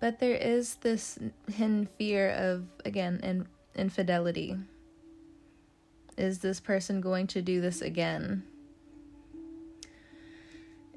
but 0.00 0.18
there 0.18 0.34
is 0.34 0.76
this 0.76 1.18
hidden 1.52 1.88
fear 1.98 2.30
of, 2.30 2.64
again, 2.84 3.20
in- 3.22 3.46
infidelity 3.74 4.56
is 6.16 6.38
this 6.38 6.60
person 6.60 7.00
going 7.00 7.26
to 7.28 7.42
do 7.42 7.60
this 7.60 7.82
again? 7.82 8.42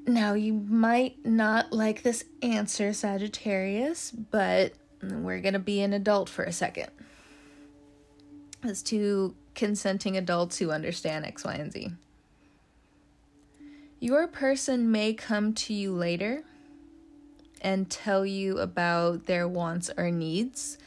Now, 0.07 0.33
you 0.33 0.53
might 0.53 1.23
not 1.25 1.71
like 1.71 2.01
this 2.03 2.23
answer, 2.41 2.93
Sagittarius, 2.93 4.11
but 4.11 4.73
we're 5.01 5.41
going 5.41 5.53
to 5.53 5.59
be 5.59 5.81
an 5.81 5.93
adult 5.93 6.29
for 6.29 6.43
a 6.43 6.51
second. 6.51 6.89
As 8.63 8.81
two 8.81 9.35
consenting 9.55 10.17
adults 10.17 10.57
who 10.57 10.71
understand 10.71 11.25
X, 11.25 11.43
Y, 11.43 11.53
and 11.53 11.71
Z. 11.71 11.91
Your 13.99 14.27
person 14.27 14.91
may 14.91 15.13
come 15.13 15.53
to 15.53 15.73
you 15.73 15.93
later 15.93 16.43
and 17.61 17.89
tell 17.89 18.25
you 18.25 18.59
about 18.59 19.25
their 19.25 19.47
wants 19.47 19.89
or 19.97 20.09
needs 20.09 20.77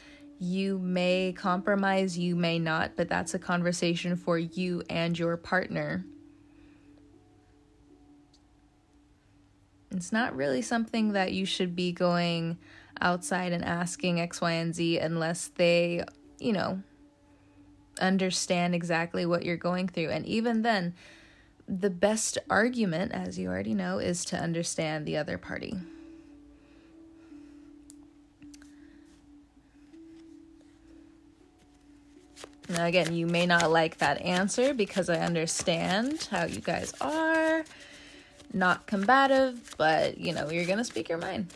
you 0.43 0.77
may 0.77 1.33
compromise, 1.35 2.17
you 2.17 2.35
may 2.35 2.59
not, 2.59 2.97
but 2.97 3.07
that's 3.07 3.33
a 3.33 3.39
conversation 3.39 4.17
for 4.17 4.37
you 4.37 4.83
and 4.89 5.17
your 5.17 5.37
partner. 5.37 6.03
It's 9.91 10.11
not 10.11 10.35
really 10.35 10.61
something 10.61 11.13
that 11.13 11.31
you 11.31 11.45
should 11.45 11.75
be 11.75 11.93
going 11.93 12.57
outside 12.99 13.53
and 13.53 13.63
asking 13.63 14.19
X, 14.19 14.41
Y, 14.41 14.51
and 14.51 14.75
Z 14.75 14.97
unless 14.97 15.47
they, 15.55 16.03
you 16.39 16.51
know, 16.51 16.81
understand 18.01 18.75
exactly 18.75 19.25
what 19.25 19.45
you're 19.45 19.55
going 19.55 19.87
through. 19.87 20.09
And 20.09 20.25
even 20.25 20.63
then, 20.63 20.93
the 21.67 21.89
best 21.89 22.37
argument, 22.49 23.11
as 23.11 23.37
you 23.39 23.49
already 23.49 23.73
know, 23.73 23.99
is 23.99 24.25
to 24.25 24.37
understand 24.37 25.05
the 25.05 25.17
other 25.17 25.37
party. 25.37 25.75
Now, 32.69 32.85
again, 32.85 33.13
you 33.13 33.27
may 33.27 33.45
not 33.45 33.71
like 33.71 33.97
that 33.97 34.21
answer 34.21 34.73
because 34.73 35.09
I 35.09 35.19
understand 35.19 36.27
how 36.31 36.45
you 36.45 36.61
guys 36.61 36.93
are. 37.01 37.65
Not 38.53 38.85
combative, 38.85 39.75
but 39.77 40.17
you 40.17 40.33
know, 40.33 40.49
you're 40.49 40.65
gonna 40.65 40.85
speak 40.85 41.09
your 41.09 41.17
mind. 41.17 41.47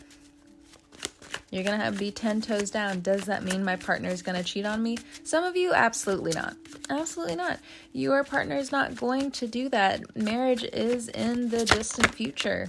You're 1.50 1.64
gonna 1.64 1.82
have 1.82 1.98
be 1.98 2.10
10 2.10 2.42
toes 2.42 2.70
down. 2.70 3.00
Does 3.00 3.24
that 3.24 3.42
mean 3.42 3.64
my 3.64 3.76
partner 3.76 4.10
is 4.10 4.22
gonna 4.22 4.42
cheat 4.42 4.66
on 4.66 4.82
me? 4.82 4.98
Some 5.24 5.44
of 5.44 5.56
you, 5.56 5.72
absolutely 5.72 6.32
not. 6.32 6.56
Absolutely 6.90 7.36
not. 7.36 7.58
Your 7.92 8.22
partner 8.24 8.56
is 8.56 8.70
not 8.70 8.96
going 8.96 9.30
to 9.32 9.46
do 9.46 9.68
that. 9.70 10.16
Marriage 10.16 10.64
is 10.64 11.08
in 11.08 11.48
the 11.48 11.64
distant 11.64 12.14
future. 12.14 12.68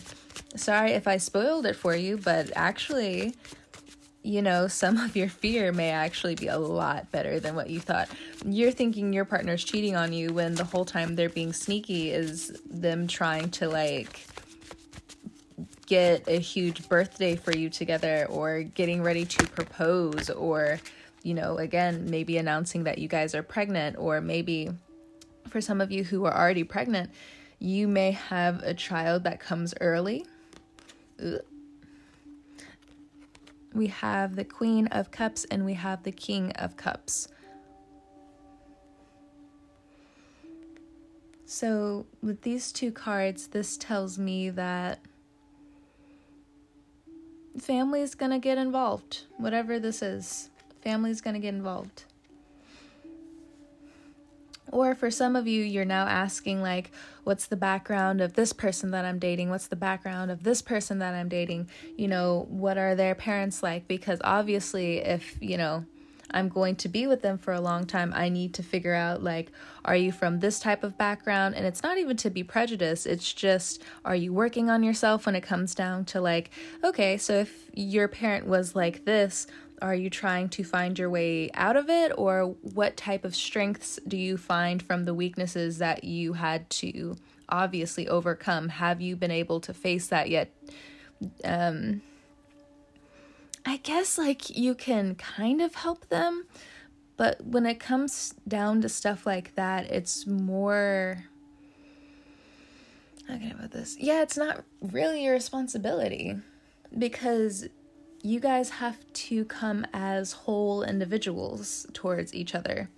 Sorry 0.55 0.91
if 0.91 1.07
I 1.07 1.17
spoiled 1.17 1.65
it 1.65 1.75
for 1.75 1.95
you, 1.95 2.17
but 2.17 2.51
actually, 2.55 3.35
you 4.23 4.41
know, 4.41 4.67
some 4.67 4.97
of 4.97 5.15
your 5.15 5.29
fear 5.29 5.71
may 5.71 5.89
actually 5.91 6.35
be 6.35 6.47
a 6.47 6.57
lot 6.57 7.11
better 7.11 7.39
than 7.39 7.55
what 7.55 7.69
you 7.69 7.79
thought. 7.79 8.09
You're 8.45 8.71
thinking 8.71 9.13
your 9.13 9.25
partner's 9.25 9.63
cheating 9.63 9.95
on 9.95 10.13
you 10.13 10.33
when 10.33 10.55
the 10.55 10.63
whole 10.63 10.85
time 10.85 11.15
they're 11.15 11.29
being 11.29 11.53
sneaky 11.53 12.11
is 12.11 12.59
them 12.69 13.07
trying 13.07 13.49
to 13.51 13.67
like 13.69 14.25
get 15.89 16.27
a 16.27 16.39
huge 16.39 16.87
birthday 16.87 17.35
for 17.35 17.51
you 17.51 17.69
together 17.69 18.27
or 18.29 18.61
getting 18.61 19.03
ready 19.03 19.25
to 19.25 19.45
propose 19.47 20.29
or 20.29 20.79
you 21.23 21.33
know, 21.33 21.57
again, 21.57 22.09
maybe 22.09 22.37
announcing 22.37 22.85
that 22.85 22.97
you 22.97 23.07
guys 23.07 23.35
are 23.35 23.43
pregnant, 23.43 23.97
or 23.97 24.21
maybe 24.21 24.69
for 25.49 25.61
some 25.61 25.81
of 25.81 25.91
you 25.91 26.03
who 26.03 26.25
are 26.25 26.33
already 26.33 26.63
pregnant, 26.63 27.11
you 27.59 27.87
may 27.87 28.11
have 28.11 28.63
a 28.63 28.73
child 28.73 29.23
that 29.25 29.39
comes 29.39 29.73
early. 29.81 30.25
We 33.73 33.87
have 33.87 34.35
the 34.35 34.45
Queen 34.45 34.87
of 34.87 35.11
Cups 35.11 35.45
and 35.51 35.65
we 35.65 35.73
have 35.73 36.03
the 36.03 36.11
King 36.11 36.51
of 36.53 36.77
Cups. 36.77 37.27
So, 41.45 42.05
with 42.21 42.43
these 42.43 42.71
two 42.71 42.91
cards, 42.91 43.47
this 43.47 43.75
tells 43.75 44.19
me 44.19 44.51
that 44.51 44.99
family 47.61 48.01
is 48.01 48.15
going 48.15 48.31
to 48.31 48.39
get 48.39 48.57
involved, 48.57 49.23
whatever 49.37 49.79
this 49.79 50.01
is. 50.01 50.49
Family's 50.81 51.21
to 51.21 51.39
get 51.39 51.53
involved. 51.53 52.03
Or 54.71 54.93
for 54.93 55.09
some 55.09 55.35
of 55.35 55.47
you, 55.47 55.63
you're 55.63 55.85
now 55.85 56.05
asking, 56.05 56.61
like, 56.61 56.91
what's 57.23 57.47
the 57.47 57.55
background 57.55 58.21
of 58.21 58.33
this 58.33 58.53
person 58.53 58.91
that 58.91 59.03
I'm 59.03 59.17
dating? 59.17 59.49
What's 59.49 59.67
the 59.67 59.75
background 59.75 60.29
of 60.29 60.43
this 60.43 60.61
person 60.61 60.99
that 60.99 61.15
I'm 61.15 61.27
dating? 61.27 61.69
You 61.97 62.07
know, 62.07 62.45
what 62.49 62.77
are 62.77 62.93
their 62.95 63.15
parents 63.15 63.63
like? 63.63 63.87
Because 63.87 64.19
obviously, 64.23 64.99
if, 64.99 65.37
you 65.41 65.57
know, 65.57 65.85
I'm 66.31 66.49
going 66.49 66.75
to 66.77 66.89
be 66.89 67.07
with 67.07 67.21
them 67.21 67.37
for 67.37 67.53
a 67.53 67.61
long 67.61 67.85
time, 67.85 68.11
I 68.15 68.29
need 68.29 68.53
to 68.55 68.63
figure 68.63 68.93
out, 68.93 69.23
like, 69.23 69.51
are 69.85 69.95
you 69.95 70.11
from 70.11 70.39
this 70.39 70.59
type 70.59 70.83
of 70.83 70.97
background? 70.97 71.55
And 71.55 71.65
it's 71.65 71.83
not 71.83 71.97
even 71.97 72.17
to 72.17 72.29
be 72.29 72.43
prejudiced, 72.43 73.07
it's 73.07 73.33
just, 73.33 73.83
are 74.05 74.15
you 74.15 74.33
working 74.33 74.69
on 74.69 74.83
yourself 74.83 75.25
when 75.25 75.35
it 75.35 75.41
comes 75.41 75.73
down 75.73 76.05
to, 76.05 76.21
like, 76.21 76.51
okay, 76.83 77.17
so 77.17 77.33
if 77.33 77.69
your 77.73 78.07
parent 78.07 78.47
was 78.47 78.75
like 78.75 79.05
this, 79.05 79.47
are 79.81 79.95
you 79.95 80.09
trying 80.09 80.49
to 80.49 80.63
find 80.63 80.99
your 80.99 81.09
way 81.09 81.49
out 81.53 81.77
of 81.77 81.89
it, 81.89 82.11
or 82.17 82.55
what 82.61 82.97
type 82.97 83.23
of 83.23 83.35
strengths 83.35 83.99
do 84.07 84.17
you 84.17 84.37
find 84.37 84.83
from 84.83 85.05
the 85.05 85.13
weaknesses 85.13 85.77
that 85.77 86.03
you 86.03 86.33
had 86.33 86.69
to 86.69 87.15
obviously 87.47 88.07
overcome? 88.07 88.69
Have 88.69 88.99
you 89.01 89.15
been 89.15 89.31
able 89.31 89.61
to 89.61 89.73
face 89.73 90.07
that 90.07 90.29
yet? 90.29 90.53
Um, 91.43 92.01
I 93.65 93.77
guess 93.77 94.17
like 94.17 94.55
you 94.55 94.75
can 94.75 95.15
kind 95.15 95.61
of 95.61 95.75
help 95.75 96.09
them, 96.09 96.45
but 97.17 97.43
when 97.45 97.65
it 97.65 97.79
comes 97.79 98.33
down 98.47 98.81
to 98.81 98.89
stuff 98.89 99.25
like 99.25 99.55
that, 99.55 99.91
it's 99.91 100.25
more. 100.25 101.25
How 103.27 103.37
can 103.37 103.69
this? 103.71 103.97
Yeah, 103.99 104.21
it's 104.21 104.37
not 104.37 104.63
really 104.81 105.23
your 105.23 105.33
responsibility 105.33 106.37
because 106.97 107.67
you 108.21 108.39
guys 108.39 108.69
have 108.69 108.97
to 109.13 109.45
come 109.45 109.85
as 109.93 110.31
whole 110.31 110.83
individuals 110.83 111.85
towards 111.93 112.33
each 112.33 112.55
other. 112.55 112.89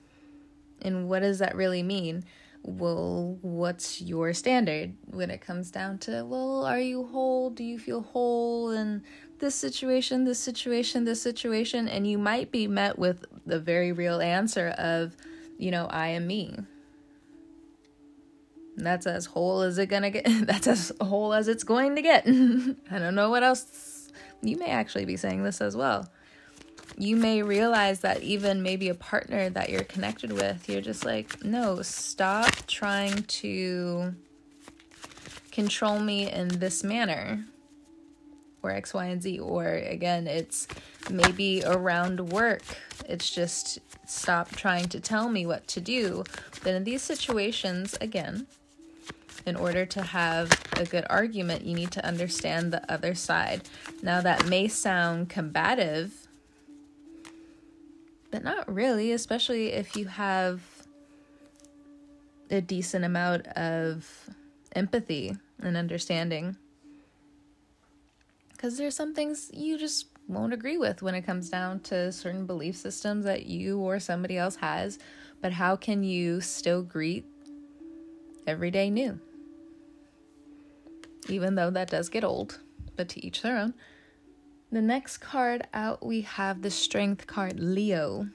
And 0.81 1.07
what 1.09 1.19
does 1.19 1.39
that 1.39 1.55
really 1.55 1.83
mean? 1.83 2.23
Well, 2.63 3.37
what's 3.41 4.01
your 4.01 4.33
standard 4.33 4.93
when 5.05 5.31
it 5.31 5.41
comes 5.41 5.71
down 5.71 5.97
to, 5.99 6.23
well, 6.25 6.63
are 6.65 6.79
you 6.79 7.07
whole? 7.07 7.49
Do 7.49 7.63
you 7.63 7.79
feel 7.79 8.01
whole 8.01 8.71
in 8.71 9.03
this 9.41 9.55
situation, 9.55 10.23
this 10.23 10.39
situation, 10.39 11.03
this 11.03 11.21
situation? 11.21 11.89
And 11.89 12.07
you 12.07 12.17
might 12.17 12.51
be 12.51 12.67
met 12.67 12.97
with 12.97 13.25
the 13.45 13.59
very 13.59 13.91
real 13.91 14.21
answer 14.21 14.69
of, 14.77 15.17
you 15.57 15.71
know, 15.71 15.87
I 15.87 16.07
am 16.07 16.27
me. 16.27 16.57
That's 18.77 19.05
as 19.05 19.25
whole 19.25 19.61
as 19.61 19.77
it 19.77 19.87
gonna 19.87 20.09
get. 20.09 20.25
That's 20.47 20.67
as 20.67 20.93
whole 21.01 21.33
as 21.33 21.49
it's 21.49 21.65
going 21.65 21.97
to 21.97 22.01
get. 22.01 22.25
I 22.91 22.99
don't 22.99 23.15
know 23.15 23.29
what 23.29 23.43
else 23.43 24.09
you 24.41 24.57
may 24.57 24.67
actually 24.67 25.05
be 25.05 25.17
saying 25.17 25.43
this 25.43 25.59
as 25.59 25.75
well. 25.75 26.09
You 26.97 27.15
may 27.15 27.41
realize 27.41 28.01
that 28.01 28.21
even 28.21 28.63
maybe 28.63 28.89
a 28.89 28.95
partner 28.95 29.49
that 29.49 29.69
you're 29.69 29.83
connected 29.83 30.31
with, 30.31 30.67
you're 30.69 30.81
just 30.81 31.05
like, 31.05 31.43
no, 31.43 31.81
stop 31.81 32.49
trying 32.67 33.23
to 33.23 34.15
control 35.51 35.99
me 35.99 36.31
in 36.31 36.47
this 36.59 36.83
manner 36.83 37.45
or 38.63 38.71
X, 38.71 38.93
Y, 38.93 39.05
and 39.05 39.21
Z. 39.21 39.39
Or 39.39 39.65
again, 39.65 40.27
it's 40.27 40.67
maybe 41.09 41.63
around 41.65 42.31
work. 42.31 42.63
It's 43.07 43.29
just 43.29 43.79
stop 44.05 44.51
trying 44.51 44.89
to 44.89 44.99
tell 44.99 45.29
me 45.29 45.45
what 45.45 45.67
to 45.69 45.81
do. 45.81 46.23
Then 46.63 46.75
in 46.75 46.83
these 46.83 47.01
situations, 47.01 47.97
again, 48.01 48.47
in 49.45 49.55
order 49.55 49.85
to 49.85 50.01
have 50.01 50.51
a 50.73 50.85
good 50.85 51.05
argument, 51.09 51.65
you 51.65 51.75
need 51.75 51.91
to 51.91 52.05
understand 52.05 52.71
the 52.71 52.91
other 52.91 53.15
side. 53.15 53.63
Now, 54.03 54.21
that 54.21 54.47
may 54.47 54.67
sound 54.67 55.29
combative, 55.29 56.27
but 58.29 58.43
not 58.43 58.71
really, 58.71 59.11
especially 59.11 59.71
if 59.73 59.95
you 59.95 60.05
have 60.05 60.61
a 62.49 62.61
decent 62.61 63.05
amount 63.05 63.47
of 63.47 64.29
empathy 64.73 65.37
and 65.61 65.75
understanding. 65.75 66.57
Because 68.61 68.77
there's 68.77 68.95
some 68.95 69.15
things 69.15 69.49
you 69.51 69.79
just 69.79 70.05
won't 70.27 70.53
agree 70.53 70.77
with 70.77 71.01
when 71.01 71.15
it 71.15 71.23
comes 71.23 71.49
down 71.49 71.79
to 71.79 72.11
certain 72.11 72.45
belief 72.45 72.75
systems 72.75 73.25
that 73.25 73.47
you 73.47 73.79
or 73.79 73.99
somebody 73.99 74.37
else 74.37 74.57
has. 74.57 74.99
But 75.41 75.53
how 75.53 75.75
can 75.75 76.03
you 76.03 76.41
still 76.41 76.83
greet 76.83 77.25
every 78.45 78.69
day 78.69 78.91
new? 78.91 79.19
even 81.29 81.55
though 81.55 81.69
that 81.71 81.89
does 81.89 82.09
get 82.09 82.23
old, 82.23 82.59
but 82.95 83.09
to 83.09 83.25
each 83.25 83.41
their 83.41 83.57
own. 83.57 83.73
The 84.71 84.81
next 84.81 85.17
card 85.17 85.67
out, 85.73 86.05
we 86.05 86.21
have 86.21 86.61
the 86.61 86.71
Strength 86.71 87.27
card, 87.27 87.59
Leo. 87.59 88.27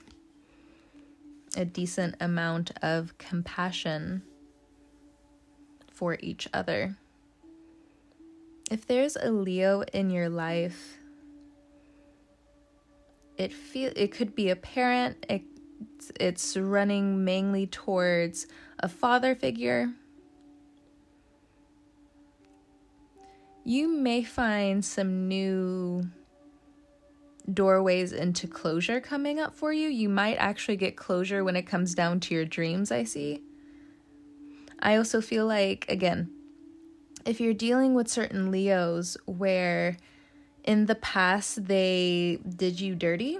A 1.57 1.65
decent 1.65 2.17
amount 2.21 2.73
of 2.83 3.17
compassion 3.19 4.23
for 5.91 6.19
each 6.21 6.47
other. 6.53 6.97
If 8.71 8.87
there's 8.87 9.17
a 9.17 9.31
Leo 9.31 9.83
in 9.93 10.11
your 10.11 10.29
life, 10.29 10.99
it 13.37 13.53
feel 13.53 13.93
it 13.95 14.13
could 14.13 14.35
be 14.35 14.51
a 14.51 14.57
parent. 14.57 15.25
It, 15.29 15.43
it's 16.19 16.57
running 16.57 17.25
mainly 17.25 17.67
towards 17.67 18.47
a 18.79 18.89
father 18.89 19.35
figure 19.35 19.91
you 23.67 23.89
may 23.89 24.23
find 24.23 24.85
some 24.85 25.27
new 25.27 26.09
doorways 27.53 28.13
into 28.13 28.47
closure 28.47 29.01
coming 29.01 29.41
up 29.41 29.53
for 29.53 29.73
you. 29.73 29.89
You 29.89 30.09
might 30.09 30.37
actually 30.37 30.77
get 30.77 30.97
closure 30.97 31.43
when 31.43 31.57
it 31.57 31.67
comes 31.67 31.93
down 31.93 32.21
to 32.21 32.35
your 32.35 32.45
dreams, 32.45 32.93
I 32.93 33.03
see. 33.03 33.43
I 34.79 34.97
also 34.97 35.21
feel 35.21 35.47
like, 35.47 35.85
again, 35.89 36.31
if 37.27 37.41
you're 37.41 37.55
dealing 37.55 37.95
with 37.95 38.09
certain 38.09 38.51
Leos 38.51 39.17
where 39.27 39.97
in 40.65 40.87
the 40.87 40.95
past 40.95 41.67
they 41.67 42.39
did 42.57 42.81
you 42.81 42.95
dirty, 42.95 43.39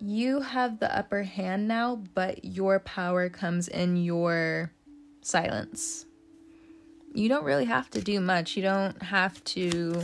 you 0.00 0.40
have 0.40 0.78
the 0.78 0.96
upper 0.96 1.24
hand 1.24 1.68
now, 1.68 2.00
but 2.14 2.44
your 2.44 2.78
power 2.78 3.28
comes 3.28 3.68
in 3.68 3.96
your 3.96 4.72
silence 5.20 6.06
you 7.14 7.28
don't 7.28 7.44
really 7.44 7.64
have 7.64 7.90
to 7.90 8.00
do 8.00 8.20
much. 8.20 8.56
You 8.56 8.62
don't 8.62 9.02
have 9.02 9.42
to 9.44 10.02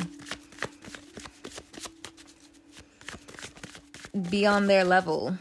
be 4.31 4.47
on 4.47 4.67
their 4.67 4.85
level. 4.85 5.37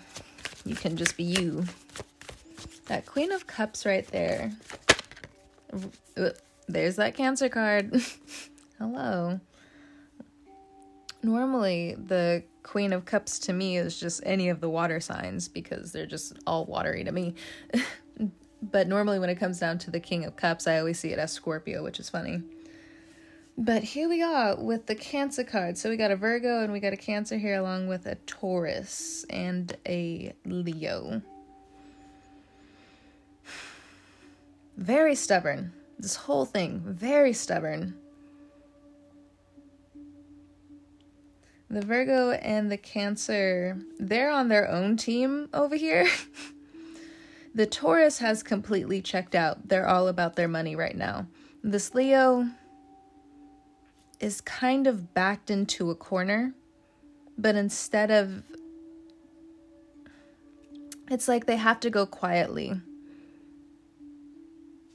You 0.65 0.75
can 0.75 0.97
just 0.97 1.17
be 1.17 1.23
you. 1.23 1.65
That 2.87 3.05
Queen 3.05 3.31
of 3.31 3.47
Cups 3.47 3.85
right 3.85 4.07
there. 4.07 4.51
There's 6.67 6.95
that 6.97 7.15
Cancer 7.15 7.49
card. 7.49 7.93
Hello. 8.79 9.39
Normally, 11.21 11.95
the 11.97 12.43
Queen 12.63 12.93
of 12.93 13.05
Cups 13.05 13.39
to 13.39 13.53
me 13.53 13.77
is 13.77 13.99
just 13.99 14.21
any 14.25 14.49
of 14.49 14.61
the 14.61 14.69
water 14.69 14.99
signs 14.99 15.47
because 15.47 15.91
they're 15.91 16.05
just 16.05 16.37
all 16.45 16.65
watery 16.65 17.03
to 17.03 17.11
me. 17.11 17.35
But 18.71 18.87
normally, 18.87 19.19
when 19.19 19.29
it 19.29 19.35
comes 19.35 19.59
down 19.59 19.77
to 19.79 19.91
the 19.91 19.99
King 19.99 20.23
of 20.23 20.37
Cups, 20.37 20.67
I 20.67 20.79
always 20.79 20.97
see 20.97 21.09
it 21.09 21.19
as 21.19 21.31
Scorpio, 21.33 21.83
which 21.83 21.99
is 21.99 22.09
funny. 22.09 22.43
But 23.57 23.83
here 23.83 24.07
we 24.07 24.21
are 24.21 24.55
with 24.55 24.85
the 24.85 24.95
Cancer 24.95 25.43
card. 25.43 25.77
So 25.77 25.89
we 25.89 25.97
got 25.97 26.11
a 26.11 26.15
Virgo 26.15 26.61
and 26.61 26.71
we 26.71 26.79
got 26.79 26.93
a 26.93 26.97
Cancer 26.97 27.37
here, 27.37 27.55
along 27.55 27.87
with 27.87 28.05
a 28.05 28.15
Taurus 28.25 29.25
and 29.29 29.75
a 29.85 30.33
Leo. 30.45 31.21
Very 34.77 35.15
stubborn. 35.15 35.73
This 35.99 36.15
whole 36.15 36.45
thing, 36.45 36.81
very 36.85 37.33
stubborn. 37.33 37.95
The 41.69 41.81
Virgo 41.81 42.31
and 42.31 42.71
the 42.71 42.77
Cancer, 42.77 43.77
they're 43.99 44.29
on 44.29 44.47
their 44.49 44.69
own 44.69 44.97
team 44.97 45.49
over 45.53 45.75
here. 45.75 46.07
The 47.55 47.67
Taurus 47.67 48.17
has 48.17 48.41
completely 48.41 48.99
checked 48.99 49.35
out. 49.35 49.67
They're 49.67 49.87
all 49.87 50.07
about 50.07 50.35
their 50.35 50.47
money 50.47 50.75
right 50.75 50.95
now. 50.95 51.27
This 51.63 51.93
Leo 51.93 52.47
is 54.19 54.41
kind 54.41 54.87
of 54.87 55.13
backed 55.13 55.51
into 55.51 55.91
a 55.91 55.95
corner, 55.95 56.55
but 57.37 57.55
instead 57.55 58.09
of 58.09 58.41
it's 61.11 61.27
like 61.27 61.45
they 61.45 61.57
have 61.57 61.79
to 61.81 61.91
go 61.91 62.07
quietly. 62.07 62.81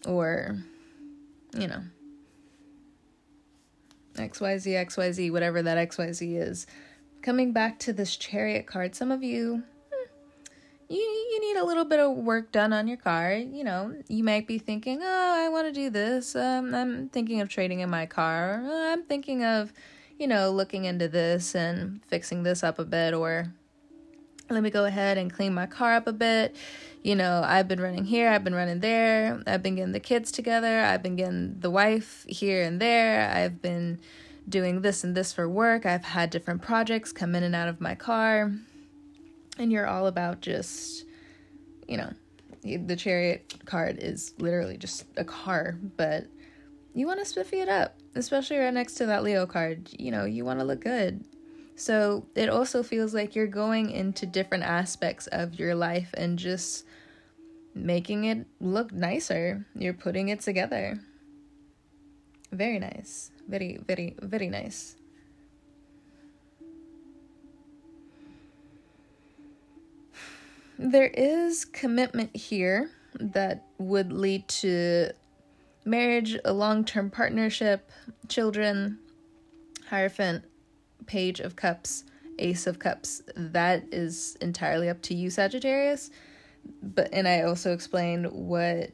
Or, 0.05 0.59
you 1.55 1.69
know, 1.69 1.83
XYZ, 4.15 4.87
XYZ, 4.87 5.33
whatever 5.33 5.63
that 5.63 5.89
XYZ 5.89 6.41
is. 6.41 6.67
Coming 7.23 7.53
back 7.53 7.79
to 7.81 7.93
this 7.93 8.17
chariot 8.17 8.67
card, 8.67 8.95
some 8.95 9.11
of 9.11 9.23
you 9.23 9.65
you 10.89 10.99
you 10.99 11.41
need 11.41 11.61
a 11.61 11.65
little 11.65 11.85
bit 11.85 12.01
of 12.01 12.17
work 12.17 12.51
done 12.51 12.73
on 12.73 12.89
your 12.89 12.97
car. 12.97 13.35
You 13.35 13.63
know, 13.63 13.95
you 14.09 14.25
might 14.25 14.47
be 14.47 14.59
thinking, 14.59 15.01
"Oh, 15.03 15.35
I 15.37 15.49
want 15.49 15.67
to 15.67 15.73
do 15.73 15.91
this. 15.91 16.35
Um, 16.35 16.75
I'm 16.75 17.09
thinking 17.11 17.41
of 17.41 17.49
trading 17.49 17.81
in 17.81 17.91
my 17.91 18.07
car. 18.07 18.63
I'm 18.67 19.03
thinking 19.05 19.45
of, 19.45 19.73
you 20.19 20.27
know, 20.27 20.51
looking 20.51 20.87
into 20.87 21.09
this 21.09 21.55
and 21.55 22.01
fixing 22.07 22.43
this 22.43 22.63
up 22.63 22.79
a 22.79 22.85
bit 22.85 23.13
or 23.13 23.53
let 24.51 24.63
me 24.63 24.71
go 24.71 24.87
ahead 24.87 25.19
and 25.19 25.33
clean 25.33 25.53
my 25.53 25.67
car 25.67 25.95
up 25.95 26.07
a 26.07 26.13
bit. 26.13 26.57
You 27.03 27.15
know, 27.15 27.43
I've 27.45 27.69
been 27.69 27.81
running 27.81 28.05
here, 28.05 28.29
I've 28.29 28.45
been 28.45 28.55
running 28.55 28.81
there. 28.81 29.43
I've 29.47 29.63
been 29.63 29.77
getting 29.77 29.93
the 29.93 30.01
kids 30.01 30.33
together. 30.33 30.81
I've 30.81 31.03
been 31.03 31.17
getting 31.17 31.61
the 31.61 31.71
wife 31.71 32.27
here 32.29 32.63
and 32.63 32.81
there. 32.81 33.31
I've 33.31 33.63
been 33.63 34.01
doing 34.49 34.83
this 34.83 35.05
and 35.05 35.15
this 35.15 35.33
for 35.33 35.49
work. 35.49 35.87
I've 35.87 36.05
had 36.05 36.31
different 36.31 36.63
projects 36.63 37.13
come 37.13 37.35
in 37.35 37.43
and 37.45 37.55
out 37.55 37.69
of 37.69 37.81
my 37.81 37.95
car 37.95 38.53
and 39.59 39.73
you're 39.73 39.87
all 39.87 40.07
about 40.07 40.41
just, 40.41 41.05
you 41.87 41.97
know, 41.97 42.13
the 42.63 42.97
chariot 42.97 43.55
card 43.67 43.99
is 43.99 44.35
literally 44.39 44.77
just 44.77 45.05
a 45.17 45.25
car, 45.25 45.77
but 45.97 46.27
you 46.95 47.07
want 47.07 47.19
to 47.21 47.25
spiffy 47.25 47.61
it 47.61 47.69
up, 47.69 47.97
especially 48.15 48.59
right 48.59 48.73
next 48.73 48.95
to 48.95 49.07
that 49.07 49.23
Leo 49.23 49.47
card. 49.47 49.89
You 49.99 50.11
know, 50.11 50.25
you 50.25 50.45
want 50.45 50.61
to 50.61 50.65
look 50.65 50.81
good. 50.81 51.25
So 51.77 52.27
it 52.35 52.49
also 52.49 52.83
feels 52.83 53.15
like 53.15 53.37
you're 53.37 53.47
going 53.47 53.91
into 53.91 54.27
different 54.27 54.65
aspects 54.65 55.29
of 55.29 55.59
your 55.59 55.75
life 55.75 56.11
and 56.15 56.39
just 56.39 56.85
making 57.79 58.25
it 58.25 58.47
look 58.61 58.93
nicer. 58.93 59.67
You're 59.75 59.95
putting 59.95 60.29
it 60.29 60.41
together. 60.41 60.99
Very 62.53 62.79
nice. 62.79 63.31
Very, 63.49 63.79
very, 63.87 64.15
very 64.21 64.49
nice. 64.49 64.97
there 70.79 71.09
is 71.09 71.65
commitment 71.65 72.35
here 72.35 72.91
that 73.19 73.67
would 73.79 74.13
lead 74.13 74.47
to 74.47 75.11
marriage, 75.85 76.39
a 76.45 76.53
long 76.53 76.85
term 76.85 77.11
partnership, 77.11 77.91
children, 78.29 78.99
Hierophant, 79.91 80.45
Page 81.07 81.41
of 81.41 81.57
Cups, 81.57 82.05
Ace 82.39 82.67
of 82.67 82.79
Cups. 82.79 83.23
That 83.35 83.85
is 83.91 84.37
entirely 84.41 84.89
up 84.89 85.03
to 85.03 85.15
you, 85.15 85.31
Sagittarius. 85.31 86.11
But 86.83 87.11
and 87.13 87.27
I 87.27 87.43
also 87.43 87.73
explained 87.73 88.31
what 88.33 88.91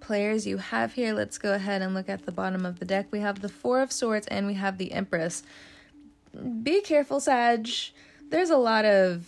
players 0.00 0.46
you 0.46 0.58
have 0.58 0.92
here. 0.92 1.14
Let's 1.14 1.38
go 1.38 1.54
ahead 1.54 1.82
and 1.82 1.94
look 1.94 2.08
at 2.08 2.26
the 2.26 2.32
bottom 2.32 2.66
of 2.66 2.78
the 2.78 2.84
deck. 2.84 3.06
We 3.10 3.20
have 3.20 3.40
the 3.40 3.48
Four 3.48 3.80
of 3.80 3.92
Swords 3.92 4.26
and 4.26 4.46
we 4.46 4.54
have 4.54 4.78
the 4.78 4.92
Empress. 4.92 5.42
Be 6.62 6.80
careful, 6.80 7.20
Sag. 7.20 7.68
There's 8.28 8.50
a 8.50 8.56
lot 8.56 8.84
of 8.84 9.26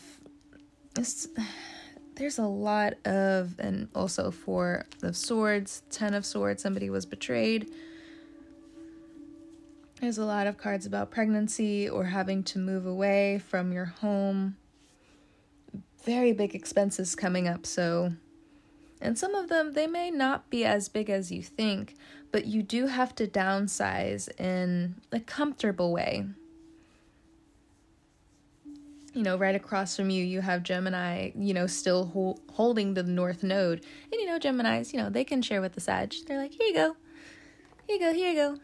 there's 2.16 2.38
a 2.38 2.46
lot 2.46 2.94
of 3.04 3.58
and 3.58 3.88
also 3.94 4.30
four 4.30 4.84
of 5.02 5.16
swords 5.16 5.82
ten 5.90 6.14
of 6.14 6.24
swords 6.24 6.62
somebody 6.62 6.88
was 6.88 7.04
betrayed 7.04 7.68
there's 10.00 10.18
a 10.18 10.24
lot 10.24 10.46
of 10.46 10.56
cards 10.56 10.86
about 10.86 11.10
pregnancy 11.10 11.88
or 11.88 12.04
having 12.04 12.42
to 12.42 12.58
move 12.58 12.86
away 12.86 13.40
from 13.48 13.72
your 13.72 13.86
home 13.86 14.56
very 16.04 16.32
big 16.32 16.54
expenses 16.54 17.14
coming 17.14 17.48
up 17.48 17.66
so 17.66 18.12
and 19.00 19.18
some 19.18 19.34
of 19.34 19.48
them 19.48 19.72
they 19.72 19.86
may 19.86 20.10
not 20.10 20.48
be 20.50 20.64
as 20.64 20.88
big 20.88 21.10
as 21.10 21.32
you 21.32 21.42
think 21.42 21.96
but 22.32 22.46
you 22.46 22.62
do 22.62 22.86
have 22.86 23.14
to 23.14 23.26
downsize 23.26 24.28
in 24.40 24.94
a 25.12 25.20
comfortable 25.20 25.92
way 25.92 26.26
you 29.14 29.22
know, 29.22 29.36
right 29.36 29.54
across 29.54 29.96
from 29.96 30.10
you, 30.10 30.24
you 30.24 30.40
have 30.40 30.64
Gemini, 30.64 31.30
you 31.36 31.54
know, 31.54 31.68
still 31.68 32.06
ho- 32.06 32.38
holding 32.52 32.94
the 32.94 33.04
North 33.04 33.44
Node. 33.44 33.84
And, 34.12 34.20
you 34.20 34.26
know, 34.26 34.40
Geminis, 34.40 34.92
you 34.92 34.98
know, 34.98 35.08
they 35.08 35.22
can 35.22 35.40
share 35.40 35.60
with 35.60 35.74
the 35.74 35.80
Sag. 35.80 36.12
They're 36.26 36.36
like, 36.36 36.52
here 36.52 36.66
you 36.66 36.74
go. 36.74 36.96
Here 37.86 37.96
you 37.96 38.00
go, 38.00 38.12
here 38.12 38.30
you 38.30 38.34
go. 38.34 38.58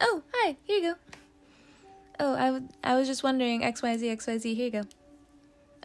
Oh, 0.00 0.22
hi, 0.34 0.56
here 0.64 0.78
you 0.78 0.92
go. 0.92 0.98
Oh, 2.20 2.34
I, 2.34 2.46
w- 2.46 2.68
I 2.84 2.94
was 2.94 3.08
just 3.08 3.22
wondering, 3.22 3.62
XYZ, 3.62 4.02
XYZ, 4.02 4.54
here 4.54 4.66
you 4.66 4.70
go. 4.70 4.82